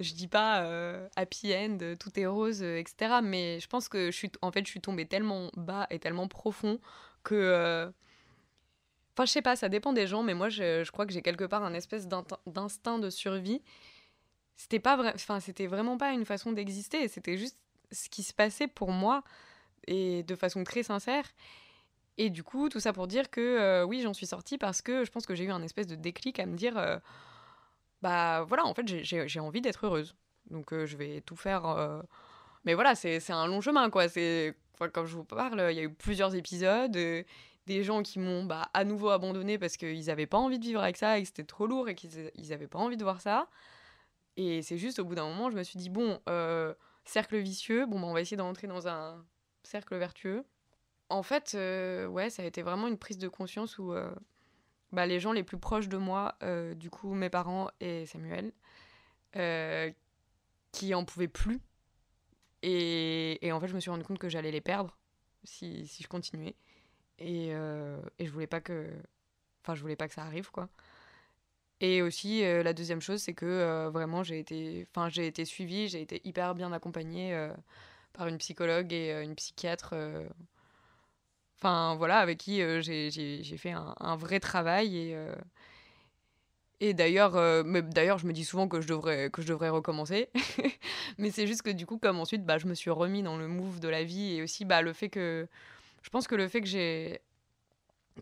je 0.00 0.12
dis 0.12 0.26
pas 0.26 0.62
euh, 0.62 1.08
happy 1.14 1.54
end, 1.54 1.78
tout 2.00 2.18
est 2.18 2.26
rose, 2.26 2.60
euh, 2.64 2.78
etc. 2.78 3.20
Mais 3.22 3.60
je 3.60 3.68
pense 3.68 3.88
que 3.88 4.10
je 4.10 4.16
suis, 4.16 4.32
en 4.42 4.50
fait, 4.50 4.66
je 4.66 4.70
suis 4.72 4.80
tombée 4.80 5.06
tellement 5.06 5.52
bas 5.56 5.86
et 5.90 6.00
tellement 6.00 6.26
profond 6.26 6.80
que. 7.22 7.88
Enfin, 9.12 9.24
je 9.24 9.30
sais 9.30 9.40
pas, 9.40 9.54
ça 9.54 9.68
dépend 9.68 9.92
des 9.92 10.08
gens, 10.08 10.24
mais 10.24 10.34
moi, 10.34 10.48
je, 10.48 10.90
crois 10.90 11.06
que 11.06 11.12
j'ai 11.12 11.22
quelque 11.22 11.44
part 11.44 11.62
un 11.62 11.74
espèce 11.74 12.08
d'instinct 12.08 12.98
de 12.98 13.08
survie. 13.08 13.62
C'était 14.56 14.80
pas 14.80 14.96
vrai, 14.96 15.12
enfin, 15.14 15.38
c'était 15.38 15.68
vraiment 15.68 15.96
pas 15.96 16.10
une 16.10 16.24
façon 16.24 16.50
d'exister, 16.50 17.06
c'était 17.06 17.36
juste 17.38 17.56
ce 17.92 18.08
qui 18.08 18.24
se 18.24 18.34
passait 18.34 18.66
pour 18.66 18.90
moi 18.90 19.22
et 19.86 20.24
de 20.24 20.34
façon 20.34 20.64
très 20.64 20.82
sincère. 20.82 21.24
Et 22.18 22.30
du 22.30 22.42
coup, 22.42 22.68
tout 22.68 22.80
ça 22.80 22.92
pour 22.92 23.06
dire 23.06 23.30
que 23.30 23.84
oui, 23.84 24.00
j'en 24.02 24.12
suis 24.12 24.26
sortie 24.26 24.58
parce 24.58 24.82
que 24.82 25.04
je 25.04 25.10
pense 25.12 25.24
que 25.24 25.36
j'ai 25.36 25.44
eu 25.44 25.52
un 25.52 25.62
espèce 25.62 25.86
de 25.86 25.94
déclic 25.94 26.40
à 26.40 26.46
me 26.46 26.56
dire, 26.56 27.00
bah 28.02 28.44
voilà, 28.48 28.64
en 28.66 28.74
fait, 28.74 28.86
j'ai- 28.86 29.40
envie 29.40 29.60
d'être 29.60 29.86
heureuse. 29.86 30.14
Donc 30.50 30.72
euh, 30.72 30.86
je 30.86 30.96
vais 30.96 31.20
tout 31.22 31.36
faire. 31.36 31.66
euh, 31.66 32.02
Mais 32.64 32.74
voilà, 32.74 32.94
c'est 32.94 33.30
un 33.30 33.46
long 33.46 33.60
chemin, 33.60 33.90
quoi. 33.90 34.08
C'est 34.08 34.54
je 34.80 35.16
vous 35.16 35.24
parle, 35.24 35.68
il 35.70 35.76
y 35.76 35.80
a 35.80 35.84
eu 35.84 35.92
plusieurs 35.92 36.34
épisodes, 36.34 36.96
euh, 36.96 37.22
des 37.66 37.82
gens 37.82 38.02
qui 38.02 38.18
m'ont 38.18 38.44
bah, 38.44 38.68
à 38.74 38.84
nouveau 38.84 39.08
abandonné 39.10 39.58
parce 39.58 39.76
qu'ils 39.76 40.06
n'avaient 40.06 40.26
pas 40.26 40.38
envie 40.38 40.58
de 40.58 40.64
vivre 40.64 40.82
avec 40.82 40.96
ça 40.98 41.18
et 41.18 41.22
que 41.22 41.28
c'était 41.28 41.44
trop 41.44 41.66
lourd 41.66 41.88
et 41.88 41.94
qu'ils 41.94 42.30
n'avaient 42.50 42.68
pas 42.68 42.78
envie 42.78 42.96
de 42.98 43.02
voir 43.02 43.20
ça. 43.20 43.48
Et 44.36 44.62
c'est 44.62 44.78
juste 44.78 44.98
au 44.98 45.04
bout 45.04 45.14
d'un 45.14 45.26
moment, 45.28 45.50
je 45.50 45.56
me 45.56 45.62
suis 45.62 45.78
dit, 45.78 45.88
bon, 45.90 46.20
cercle 47.04 47.38
vicieux, 47.38 47.86
bon, 47.86 48.00
bah, 48.00 48.06
on 48.08 48.12
va 48.12 48.20
essayer 48.20 48.36
d'entrer 48.36 48.66
dans 48.66 48.86
un 48.88 49.24
cercle 49.62 49.96
vertueux. 49.96 50.44
En 51.08 51.22
fait, 51.22 51.54
ouais, 52.08 52.30
ça 52.30 52.42
a 52.42 52.46
été 52.46 52.62
vraiment 52.62 52.86
une 52.88 52.98
prise 52.98 53.18
de 53.18 53.28
conscience 53.28 53.78
où 53.78 53.94
bah, 54.96 55.04
les 55.04 55.20
gens 55.20 55.32
les 55.32 55.42
plus 55.42 55.58
proches 55.58 55.88
de 55.88 55.98
moi, 55.98 56.36
euh, 56.42 56.74
du 56.74 56.88
coup 56.88 57.12
mes 57.12 57.28
parents 57.28 57.68
et 57.80 58.06
Samuel, 58.06 58.50
euh, 59.36 59.92
qui 60.72 60.94
en 60.94 61.04
pouvaient 61.04 61.28
plus. 61.28 61.60
Et, 62.62 63.46
et 63.46 63.52
en 63.52 63.60
fait, 63.60 63.68
je 63.68 63.74
me 63.74 63.80
suis 63.80 63.90
rendu 63.90 64.04
compte 64.04 64.18
que 64.18 64.30
j'allais 64.30 64.50
les 64.50 64.62
perdre 64.62 64.96
si, 65.44 65.86
si 65.86 66.02
je 66.02 66.08
continuais. 66.08 66.56
Et, 67.18 67.50
euh, 67.52 68.00
et 68.18 68.24
je 68.24 68.32
voulais 68.32 68.46
pas 68.46 68.62
que. 68.62 68.90
Enfin, 69.62 69.74
je 69.74 69.82
voulais 69.82 69.96
pas 69.96 70.08
que 70.08 70.14
ça 70.14 70.22
arrive, 70.22 70.50
quoi. 70.50 70.70
Et 71.80 72.00
aussi, 72.00 72.40
la 72.40 72.72
deuxième 72.72 73.02
chose, 73.02 73.20
c'est 73.20 73.34
que 73.34 73.88
vraiment, 73.88 74.22
j'ai 74.22 74.38
été, 74.38 74.88
enfin, 74.90 75.10
j'ai 75.10 75.26
été 75.26 75.44
suivie, 75.44 75.88
j'ai 75.88 76.00
été 76.00 76.22
hyper 76.24 76.54
bien 76.54 76.72
accompagnée 76.72 77.50
par 78.14 78.28
une 78.28 78.38
psychologue 78.38 78.94
et 78.94 79.12
une 79.22 79.34
psychiatre. 79.34 79.94
Enfin, 81.58 81.94
voilà, 81.96 82.18
avec 82.18 82.38
qui 82.38 82.60
euh, 82.62 82.80
j'ai 82.82 83.56
fait 83.56 83.72
un, 83.72 83.94
un 84.00 84.16
vrai 84.16 84.40
travail. 84.40 84.96
Et, 84.96 85.14
euh, 85.16 85.34
et 86.80 86.92
d'ailleurs, 86.92 87.36
euh, 87.36 87.62
d'ailleurs, 87.82 88.18
je 88.18 88.26
me 88.26 88.32
dis 88.32 88.44
souvent 88.44 88.68
que 88.68 88.80
je 88.82 88.88
devrais, 88.88 89.30
que 89.30 89.40
je 89.40 89.48
devrais 89.48 89.70
recommencer. 89.70 90.28
mais 91.18 91.30
c'est 91.30 91.46
juste 91.46 91.62
que 91.62 91.70
du 91.70 91.86
coup, 91.86 91.98
comme 91.98 92.18
ensuite, 92.20 92.44
bah, 92.44 92.58
je 92.58 92.66
me 92.66 92.74
suis 92.74 92.90
remis 92.90 93.22
dans 93.22 93.38
le 93.38 93.48
move 93.48 93.80
de 93.80 93.88
la 93.88 94.04
vie. 94.04 94.34
Et 94.36 94.42
aussi, 94.42 94.64
bah, 94.64 94.82
le 94.82 94.92
fait 94.92 95.08
que. 95.08 95.48
Je 96.02 96.10
pense 96.10 96.28
que 96.28 96.34
le 96.36 96.48
fait 96.48 96.60
que 96.60 96.66
j'ai 96.68 97.20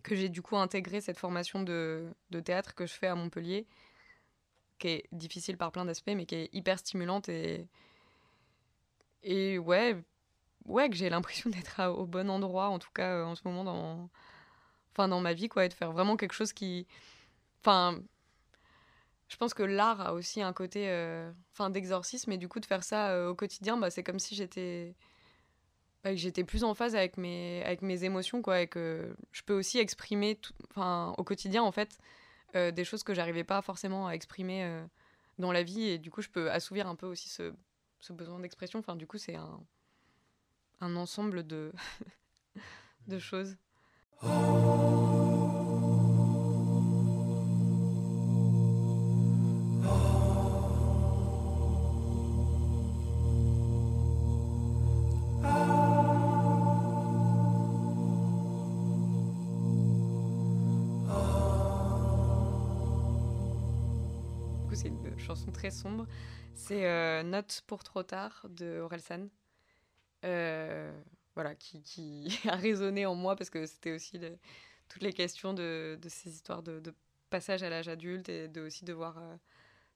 que 0.03 0.15
j'ai 0.15 0.29
du 0.29 0.41
coup 0.41 0.57
intégré 0.57 1.01
cette 1.01 1.17
formation 1.17 1.63
de, 1.63 2.05
de 2.31 2.39
théâtre 2.39 2.75
que 2.75 2.85
je 2.85 2.93
fais 2.93 3.07
à 3.07 3.15
Montpellier, 3.15 3.65
qui 4.79 4.87
est 4.89 5.05
difficile 5.11 5.57
par 5.57 5.71
plein 5.71 5.85
d'aspects, 5.85 6.11
mais 6.15 6.25
qui 6.25 6.35
est 6.35 6.49
hyper 6.53 6.79
stimulante 6.79 7.29
et, 7.29 7.67
et 9.23 9.57
ouais, 9.57 9.95
ouais 10.65 10.89
que 10.89 10.95
j'ai 10.95 11.09
l'impression 11.09 11.49
d'être 11.51 11.81
au 11.87 12.05
bon 12.05 12.29
endroit, 12.29 12.67
en 12.67 12.79
tout 12.79 12.91
cas 12.93 13.15
euh, 13.15 13.25
en 13.25 13.35
ce 13.35 13.41
moment 13.45 13.63
dans, 13.63 14.09
enfin, 14.91 15.07
dans 15.07 15.21
ma 15.21 15.33
vie, 15.33 15.47
quoi, 15.49 15.65
et 15.65 15.69
de 15.69 15.73
faire 15.73 15.91
vraiment 15.91 16.17
quelque 16.17 16.33
chose 16.33 16.53
qui... 16.53 16.87
Enfin, 17.61 17.99
je 19.27 19.37
pense 19.37 19.53
que 19.53 19.63
l'art 19.63 20.01
a 20.01 20.13
aussi 20.13 20.41
un 20.41 20.53
côté 20.53 20.89
euh, 20.89 21.31
enfin, 21.53 21.69
d'exorcisme, 21.69 22.31
et 22.31 22.37
du 22.37 22.47
coup 22.47 22.59
de 22.59 22.65
faire 22.65 22.83
ça 22.83 23.11
euh, 23.11 23.29
au 23.29 23.35
quotidien, 23.35 23.77
bah, 23.77 23.89
c'est 23.89 24.03
comme 24.03 24.19
si 24.19 24.35
j'étais 24.35 24.95
bah, 26.03 26.15
j'étais 26.15 26.43
plus 26.43 26.63
en 26.63 26.75
phase 26.75 26.95
avec 26.95 27.17
mes, 27.17 27.63
avec 27.63 27.81
mes 27.81 28.03
émotions, 28.03 28.41
quoi, 28.41 28.61
et 28.61 28.67
que 28.67 29.15
je 29.31 29.41
peux 29.43 29.55
aussi 29.57 29.79
exprimer 29.79 30.39
enfin, 30.71 31.15
au 31.17 31.23
quotidien, 31.23 31.63
en 31.63 31.71
fait, 31.71 31.97
des 32.53 32.85
choses 32.85 33.03
que 33.03 33.13
j'arrivais 33.13 33.43
pas 33.43 33.61
forcément 33.61 34.07
à 34.07 34.13
exprimer 34.13 34.85
dans 35.39 35.51
la 35.51 35.63
vie, 35.63 35.89
et 35.89 35.97
du 35.97 36.09
coup, 36.11 36.21
je 36.21 36.29
peux 36.29 36.49
assouvir 36.49 36.87
un 36.87 36.95
peu 36.95 37.05
aussi 37.05 37.27
ce, 37.27 37.53
ce 37.99 38.13
besoin 38.13 38.39
d'expression. 38.39 38.79
Enfin, 38.79 38.95
du 38.95 39.07
coup, 39.07 39.17
c'est 39.17 39.35
un, 39.35 39.59
un 40.85 40.95
ensemble 40.95 41.45
de, 41.45 41.71
de 43.07 43.19
choses. 43.19 43.57
C'est 64.73 64.89
une 64.89 65.17
chanson 65.17 65.51
très 65.51 65.71
sombre. 65.71 66.05
C'est 66.53 66.85
euh, 66.85 67.23
Note 67.23 67.63
pour 67.65 67.83
trop 67.83 68.03
tard 68.03 68.45
de 68.49 68.81
Orelsan. 68.81 69.29
Euh, 70.25 70.91
voilà, 71.35 71.55
qui, 71.55 71.81
qui 71.83 72.27
a 72.49 72.55
résonné 72.55 73.05
en 73.05 73.15
moi 73.15 73.35
parce 73.35 73.49
que 73.49 73.65
c'était 73.65 73.91
aussi 73.93 74.19
toutes 74.89 75.03
les 75.03 75.13
questions 75.13 75.53
de, 75.53 75.97
de 76.01 76.09
ces 76.09 76.31
histoires 76.31 76.63
de, 76.63 76.81
passage 77.29 77.63
à 77.63 77.69
l'âge 77.69 77.87
adulte 77.89 78.29
et 78.29 78.47
de 78.47 78.61
aussi 78.61 78.85
devoir 78.85 79.17
euh, 79.17 79.35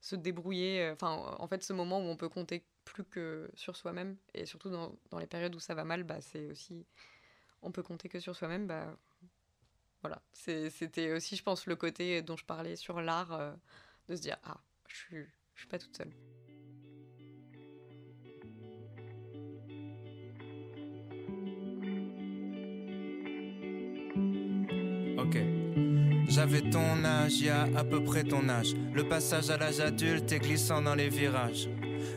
se 0.01 0.15
débrouiller. 0.15 0.81
euh, 0.81 0.93
Enfin, 0.93 1.35
en 1.39 1.47
fait, 1.47 1.63
ce 1.63 1.73
moment 1.73 1.99
où 1.99 2.03
on 2.03 2.17
peut 2.17 2.29
compter 2.29 2.65
plus 2.85 3.03
que 3.05 3.49
sur 3.55 3.75
soi-même 3.77 4.17
et 4.33 4.45
surtout 4.45 4.69
dans, 4.69 4.95
dans 5.11 5.19
les 5.19 5.27
périodes 5.27 5.55
où 5.55 5.59
ça 5.59 5.75
va 5.75 5.83
mal, 5.85 6.03
bah, 6.03 6.21
c'est 6.21 6.47
aussi 6.47 6.85
on 7.61 7.71
peut 7.71 7.83
compter 7.83 8.09
que 8.09 8.19
sur 8.19 8.35
soi-même. 8.35 8.67
Bah, 8.67 8.97
voilà, 10.01 10.21
c'était 10.33 11.11
aussi, 11.13 11.35
je 11.35 11.43
pense, 11.43 11.65
le 11.65 11.75
côté 11.75 12.21
dont 12.21 12.37
je 12.37 12.45
parlais 12.45 12.75
sur 12.75 13.01
l'art, 13.01 13.33
euh, 13.33 13.53
de 14.07 14.15
se 14.15 14.21
dire 14.21 14.37
ah, 14.43 14.61
je 14.87 14.95
suis, 14.97 15.25
je 15.55 15.61
suis 15.61 15.67
pas 15.67 15.79
toute 15.79 15.95
seule. 15.95 16.13
J'avais 26.39 26.61
ton 26.61 27.03
âge, 27.03 27.41
y 27.41 27.49
a 27.49 27.67
à 27.75 27.83
peu 27.83 28.01
près 28.01 28.23
ton 28.23 28.47
âge. 28.47 28.73
Le 28.93 29.03
passage 29.03 29.49
à 29.49 29.57
l'âge 29.57 29.81
adulte 29.81 30.31
est 30.31 30.39
glissant 30.39 30.81
dans 30.81 30.95
les 30.95 31.09
virages. 31.09 31.67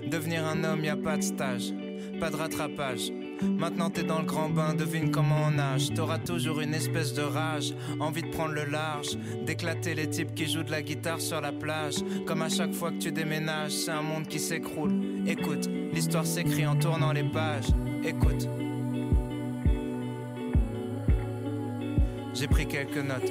Devenir 0.06 0.46
un 0.46 0.62
homme, 0.62 0.84
y 0.84 0.88
a 0.90 0.96
pas 0.96 1.16
de 1.16 1.22
stage, 1.22 1.74
pas 2.20 2.30
de 2.30 2.36
rattrapage. 2.36 3.10
Maintenant 3.42 3.90
t'es 3.90 4.04
dans 4.04 4.20
le 4.20 4.24
grand 4.24 4.48
bain, 4.48 4.74
devine 4.74 5.10
comment 5.10 5.48
on 5.48 5.50
nage. 5.50 5.92
T'auras 5.92 6.20
toujours 6.20 6.60
une 6.60 6.72
espèce 6.72 7.14
de 7.14 7.22
rage, 7.22 7.74
envie 7.98 8.22
de 8.22 8.28
prendre 8.28 8.54
le 8.54 8.64
large, 8.64 9.18
d'éclater 9.44 9.96
les 9.96 10.08
types 10.08 10.36
qui 10.36 10.46
jouent 10.46 10.62
de 10.62 10.70
la 10.70 10.82
guitare 10.82 11.20
sur 11.20 11.40
la 11.40 11.50
plage. 11.50 11.96
Comme 12.24 12.42
à 12.42 12.48
chaque 12.48 12.74
fois 12.74 12.92
que 12.92 12.98
tu 12.98 13.10
déménages, 13.10 13.72
c'est 13.72 13.90
un 13.90 14.02
monde 14.02 14.28
qui 14.28 14.38
s'écroule. 14.38 14.92
Écoute, 15.26 15.68
l'histoire 15.92 16.26
s'écrit 16.26 16.64
en 16.64 16.76
tournant 16.76 17.10
les 17.10 17.24
pages. 17.24 17.70
Écoute. 18.04 18.46
j'ai 22.42 22.48
pris 22.48 22.66
quelques 22.66 22.96
notes. 22.96 23.30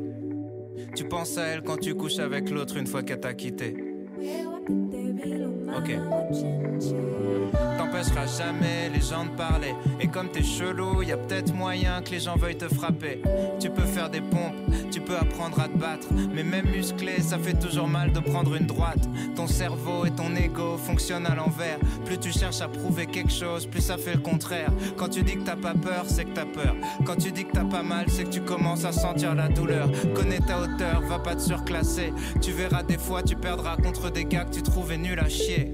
Tu 0.95 1.05
penses 1.05 1.37
à 1.37 1.43
elle 1.47 1.61
quand 1.61 1.77
tu 1.77 1.95
couches 1.95 2.19
avec 2.19 2.49
l'autre 2.49 2.77
une 2.77 2.87
fois 2.87 3.03
qu'elle 3.03 3.19
t'a 3.19 3.33
quitté. 3.33 3.75
Ok. 5.77 5.97
T'empêcheras 7.91 8.25
jamais 8.37 8.89
les 8.89 9.01
gens 9.01 9.25
de 9.25 9.31
parler. 9.31 9.75
Et 9.99 10.07
comme 10.07 10.29
t'es 10.29 10.43
chelou, 10.43 11.03
y 11.03 11.11
a 11.11 11.17
peut-être 11.17 11.53
moyen 11.53 12.01
que 12.01 12.11
les 12.11 12.21
gens 12.21 12.37
veuillent 12.37 12.57
te 12.57 12.73
frapper. 12.73 13.21
Tu 13.59 13.69
peux 13.69 13.83
faire 13.83 14.09
des 14.09 14.21
pompes, 14.21 14.55
tu 14.91 15.01
peux 15.01 15.17
apprendre 15.17 15.59
à 15.59 15.67
te 15.67 15.77
battre. 15.77 16.07
Mais 16.33 16.43
même 16.43 16.67
musclé, 16.67 17.19
ça 17.21 17.37
fait 17.37 17.59
toujours 17.59 17.89
mal 17.89 18.13
de 18.13 18.21
prendre 18.21 18.55
une 18.55 18.65
droite. 18.65 19.09
Ton 19.35 19.45
cerveau 19.45 20.05
et 20.05 20.11
ton 20.11 20.33
ego 20.37 20.77
fonctionnent 20.77 21.25
à 21.25 21.35
l'envers. 21.35 21.79
Plus 22.05 22.17
tu 22.17 22.31
cherches 22.31 22.61
à 22.61 22.69
prouver 22.69 23.07
quelque 23.07 23.31
chose, 23.31 23.65
plus 23.65 23.81
ça 23.81 23.97
fait 23.97 24.13
le 24.13 24.21
contraire. 24.21 24.71
Quand 24.95 25.09
tu 25.09 25.21
dis 25.21 25.35
que 25.35 25.43
t'as 25.43 25.57
pas 25.57 25.73
peur, 25.73 26.05
c'est 26.07 26.23
que 26.23 26.33
t'as 26.33 26.45
peur. 26.45 26.75
Quand 27.05 27.17
tu 27.17 27.33
dis 27.33 27.43
que 27.43 27.51
t'as 27.51 27.65
pas 27.65 27.83
mal, 27.83 28.05
c'est 28.07 28.23
que 28.23 28.29
tu 28.29 28.41
commences 28.41 28.85
à 28.85 28.93
sentir 28.93 29.35
la 29.35 29.49
douleur. 29.49 29.89
Connais 30.15 30.39
ta 30.39 30.61
hauteur, 30.61 31.01
va 31.09 31.19
pas 31.19 31.35
te 31.35 31.41
surclasser. 31.41 32.13
Tu 32.41 32.51
verras 32.51 32.83
des 32.83 32.97
fois, 32.97 33.21
tu 33.21 33.35
perdras 33.35 33.75
contre 33.75 34.09
des 34.11 34.23
gars 34.23 34.45
que 34.45 34.55
tu 34.55 34.61
trouvais 34.61 34.97
nuls 34.97 35.19
à 35.19 35.27
chier. 35.27 35.73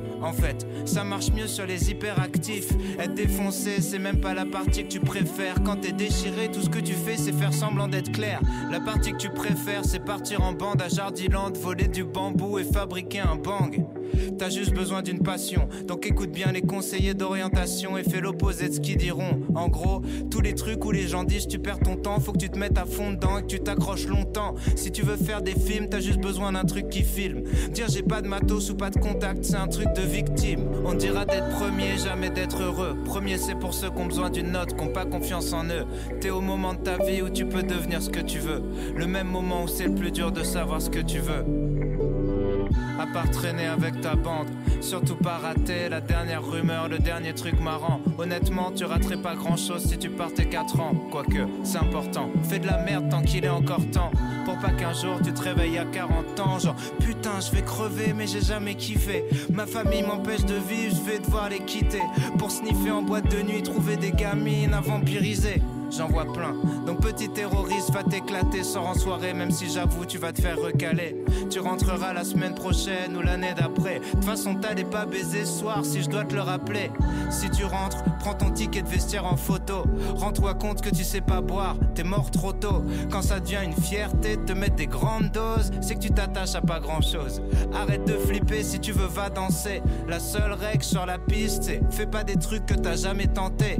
En 0.21 0.33
fait, 0.33 0.65
ça 0.85 1.03
marche 1.03 1.31
mieux 1.31 1.47
sur 1.47 1.65
les 1.65 1.89
hyperactifs. 1.89 2.69
Être 2.99 3.13
défoncé, 3.13 3.81
c'est 3.81 3.99
même 3.99 4.19
pas 4.19 4.33
la 4.33 4.45
partie 4.45 4.83
que 4.83 4.89
tu 4.89 4.99
préfères. 4.99 5.55
Quand 5.63 5.77
t'es 5.77 5.91
déchiré, 5.91 6.49
tout 6.51 6.61
ce 6.61 6.69
que 6.69 6.79
tu 6.79 6.93
fais, 6.93 7.17
c'est 7.17 7.33
faire 7.33 7.53
semblant 7.53 7.87
d'être 7.87 8.11
clair. 8.11 8.39
La 8.71 8.79
partie 8.79 9.11
que 9.11 9.17
tu 9.17 9.29
préfères, 9.29 9.85
c'est 9.85 10.03
partir 10.03 10.43
en 10.43 10.53
bande 10.53 10.81
à 10.81 10.89
Jardiland, 10.89 11.51
voler 11.53 11.87
du 11.87 12.03
bambou 12.03 12.59
et 12.59 12.63
fabriquer 12.63 13.21
un 13.21 13.35
bang. 13.35 13.83
T'as 14.37 14.49
juste 14.49 14.73
besoin 14.73 15.01
d'une 15.01 15.19
passion, 15.19 15.67
donc 15.87 16.05
écoute 16.05 16.31
bien 16.31 16.51
les 16.51 16.61
conseillers 16.61 17.13
d'orientation 17.13 17.97
et 17.97 18.03
fais 18.03 18.21
l'opposé 18.21 18.69
de 18.69 18.73
ce 18.73 18.79
qu'ils 18.79 18.97
diront. 18.97 19.39
En 19.55 19.67
gros, 19.67 20.01
tous 20.29 20.41
les 20.41 20.55
trucs 20.55 20.83
où 20.85 20.91
les 20.91 21.07
gens 21.07 21.23
disent 21.23 21.47
tu 21.47 21.59
perds 21.59 21.79
ton 21.79 21.95
temps, 21.95 22.19
faut 22.19 22.31
que 22.31 22.39
tu 22.39 22.49
te 22.49 22.57
mettes 22.57 22.77
à 22.77 22.85
fond 22.85 23.11
dedans 23.11 23.37
et 23.37 23.41
que 23.41 23.47
tu 23.47 23.59
t'accroches 23.59 24.07
longtemps. 24.07 24.55
Si 24.75 24.91
tu 24.91 25.03
veux 25.03 25.17
faire 25.17 25.41
des 25.41 25.53
films, 25.53 25.87
t'as 25.89 25.99
juste 25.99 26.19
besoin 26.19 26.53
d'un 26.53 26.63
truc 26.63 26.89
qui 26.89 27.03
filme. 27.03 27.43
Dire 27.71 27.87
j'ai 27.89 28.03
pas 28.03 28.21
de 28.21 28.27
matos 28.27 28.69
ou 28.69 28.75
pas 28.75 28.89
de 28.89 28.99
contact, 28.99 29.43
c'est 29.43 29.55
un 29.55 29.67
truc 29.67 29.87
de 29.93 30.01
victime. 30.01 30.61
On 30.85 30.93
dira 30.93 31.25
d'être 31.25 31.49
premier, 31.49 31.97
jamais 31.97 32.29
d'être 32.29 32.61
heureux. 32.61 32.95
Premier, 33.05 33.37
c'est 33.37 33.55
pour 33.55 33.73
ceux 33.73 33.89
qui 33.89 33.97
ont 33.97 34.07
besoin 34.07 34.29
d'une 34.29 34.51
note, 34.51 34.75
qui 34.75 34.83
ont 34.83 34.93
pas 34.93 35.05
confiance 35.05 35.53
en 35.53 35.65
eux. 35.65 35.85
T'es 36.19 36.29
au 36.29 36.41
moment 36.41 36.73
de 36.73 36.79
ta 36.79 36.97
vie 36.97 37.21
où 37.21 37.29
tu 37.29 37.45
peux 37.45 37.63
devenir 37.63 38.01
ce 38.01 38.09
que 38.09 38.19
tu 38.19 38.39
veux. 38.39 38.61
Le 38.95 39.07
même 39.07 39.27
moment 39.27 39.63
où 39.63 39.67
c'est 39.67 39.87
le 39.87 39.95
plus 39.95 40.11
dur 40.11 40.31
de 40.31 40.43
savoir 40.43 40.81
ce 40.81 40.89
que 40.89 40.99
tu 40.99 41.19
veux. 41.19 41.45
À 43.01 43.07
part 43.07 43.31
traîner 43.31 43.65
avec 43.65 43.99
ta 43.99 44.13
bande, 44.13 44.45
surtout 44.79 45.15
pas 45.15 45.39
rater 45.39 45.89
la 45.89 46.01
dernière 46.01 46.45
rumeur, 46.45 46.87
le 46.87 46.99
dernier 46.99 47.33
truc 47.33 47.59
marrant. 47.59 47.99
Honnêtement, 48.19 48.71
tu 48.71 48.85
raterais 48.85 49.17
pas 49.17 49.33
grand 49.33 49.57
chose 49.57 49.87
si 49.87 49.97
tu 49.97 50.11
partais 50.11 50.45
4 50.45 50.79
ans. 50.81 50.93
Quoique, 51.09 51.47
c'est 51.63 51.79
important. 51.79 52.29
Fais 52.43 52.59
de 52.59 52.67
la 52.67 52.77
merde 52.77 53.09
tant 53.09 53.23
qu'il 53.23 53.43
est 53.43 53.49
encore 53.49 53.81
temps. 53.91 54.11
Pour 54.45 54.59
pas 54.59 54.69
qu'un 54.69 54.93
jour 54.93 55.19
tu 55.23 55.33
te 55.33 55.41
réveilles 55.41 55.79
à 55.79 55.85
40 55.85 56.39
ans, 56.41 56.59
genre 56.59 56.75
putain, 56.99 57.39
je 57.39 57.49
vais 57.55 57.63
crever, 57.63 58.13
mais 58.15 58.27
j'ai 58.27 58.41
jamais 58.41 58.75
kiffé. 58.75 59.25
Ma 59.51 59.65
famille 59.65 60.03
m'empêche 60.03 60.45
de 60.45 60.53
vivre, 60.53 60.95
je 60.95 61.11
vais 61.11 61.17
devoir 61.17 61.49
les 61.49 61.59
quitter. 61.59 62.03
Pour 62.37 62.51
sniffer 62.51 62.91
en 62.91 63.01
boîte 63.01 63.31
de 63.31 63.41
nuit, 63.41 63.63
trouver 63.63 63.97
des 63.97 64.11
gamines 64.11 64.75
à 64.75 64.81
vampiriser 64.81 65.59
j'en 65.91 66.07
vois 66.07 66.25
plein. 66.31 66.55
Donc 66.85 67.01
petit 67.01 67.29
terroriste, 67.29 67.91
va 67.91 68.03
t'éclater, 68.03 68.63
sors 68.63 68.87
en 68.87 68.93
soirée, 68.93 69.33
même 69.33 69.51
si 69.51 69.69
j'avoue 69.69 70.05
tu 70.05 70.17
vas 70.17 70.31
te 70.31 70.41
faire 70.41 70.57
recaler. 70.59 71.23
Tu 71.49 71.59
rentreras 71.59 72.13
la 72.13 72.23
semaine 72.23 72.55
prochaine 72.55 73.15
ou 73.15 73.21
l'année 73.21 73.53
d'après. 73.55 73.99
De 73.99 74.05
toute 74.11 74.23
façon, 74.23 74.55
t'allais 74.55 74.83
pas 74.83 75.05
baiser 75.05 75.45
soir 75.45 75.83
si 75.83 76.01
je 76.01 76.09
dois 76.09 76.23
te 76.23 76.33
le 76.33 76.41
rappeler. 76.41 76.91
Si 77.29 77.49
tu 77.49 77.65
rentres, 77.65 78.03
prends 78.19 78.33
ton 78.33 78.51
ticket 78.51 78.81
de 78.81 78.87
vestiaire 78.87 79.25
en 79.25 79.37
photo. 79.37 79.83
Rends-toi 80.15 80.53
compte 80.55 80.81
que 80.81 80.89
tu 80.89 81.03
sais 81.03 81.21
pas 81.21 81.41
boire, 81.41 81.75
t'es 81.95 82.03
mort 82.03 82.31
trop 82.31 82.53
tôt. 82.53 82.83
Quand 83.11 83.21
ça 83.21 83.39
devient 83.39 83.59
une 83.63 83.73
fierté 83.73 84.37
te 84.37 84.53
mettre 84.53 84.75
des 84.75 84.87
grandes 84.87 85.31
doses, 85.31 85.71
c'est 85.81 85.95
que 85.95 85.99
tu 85.99 86.11
t'attaches 86.11 86.55
à 86.55 86.61
pas 86.61 86.79
grand 86.79 87.01
chose. 87.01 87.41
Arrête 87.73 88.05
de 88.05 88.13
flipper 88.13 88.63
si 88.63 88.79
tu 88.79 88.91
veux, 88.91 89.07
va 89.07 89.29
danser. 89.29 89.81
La 90.07 90.19
seule 90.19 90.53
règle 90.53 90.83
sur 90.83 91.05
la 91.05 91.17
piste, 91.17 91.63
c'est 91.63 91.81
fais 91.91 92.05
pas 92.05 92.23
des 92.23 92.35
trucs 92.35 92.65
que 92.65 92.73
t'as 92.73 92.95
jamais 92.95 93.27
tenté. 93.27 93.77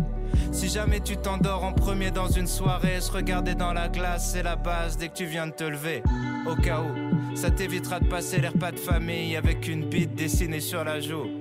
Si 0.52 0.68
jamais 0.68 1.00
tu 1.00 1.18
t'endors 1.18 1.64
en 1.64 1.74
premier 1.74 2.12
dans 2.12 2.28
une 2.28 2.48
soirée, 2.48 3.00
se 3.02 3.12
regarder 3.12 3.56
dans 3.56 3.74
la 3.74 3.90
glace, 3.90 4.32
c'est 4.32 4.44
la 4.44 4.56
base 4.56 4.98
dès 4.98 5.10
que 5.10 5.16
tu 5.16 5.26
viens 5.26 5.48
de 5.48 5.54
te 5.54 5.64
lever. 5.64 6.04
Au 6.46 6.56
cas 6.56 6.82
où, 6.82 7.36
ça 7.36 7.50
t'évitera 7.50 8.00
de 8.00 8.08
passer 8.08 8.40
les 8.40 8.50
repas 8.50 8.72
de 8.72 8.80
famille 8.80 9.36
avec 9.36 9.68
une 9.68 9.86
bite 9.86 10.14
dessinée 10.14 10.60
sur 10.60 10.84
la 10.84 11.00
joue. 11.00 11.41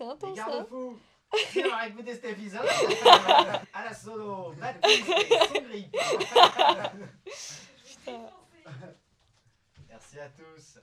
C'est 0.00 0.06
intense, 0.06 0.34
ça. 0.36 0.46
garde-fous 0.46 0.98
Si 1.50 1.62
on 1.62 1.74
a 1.74 1.86
écouté 1.88 2.14
cet 2.14 2.24
épisode, 2.24 2.66
à 3.74 3.84
la 3.84 3.92
solo, 3.92 4.54
Baptiste 4.58 5.08
et 5.10 5.46
son 5.46 5.62
grille 5.62 5.90
Putain. 7.84 8.30
Merci 9.90 10.18
à 10.20 10.28
tous. 10.30 10.78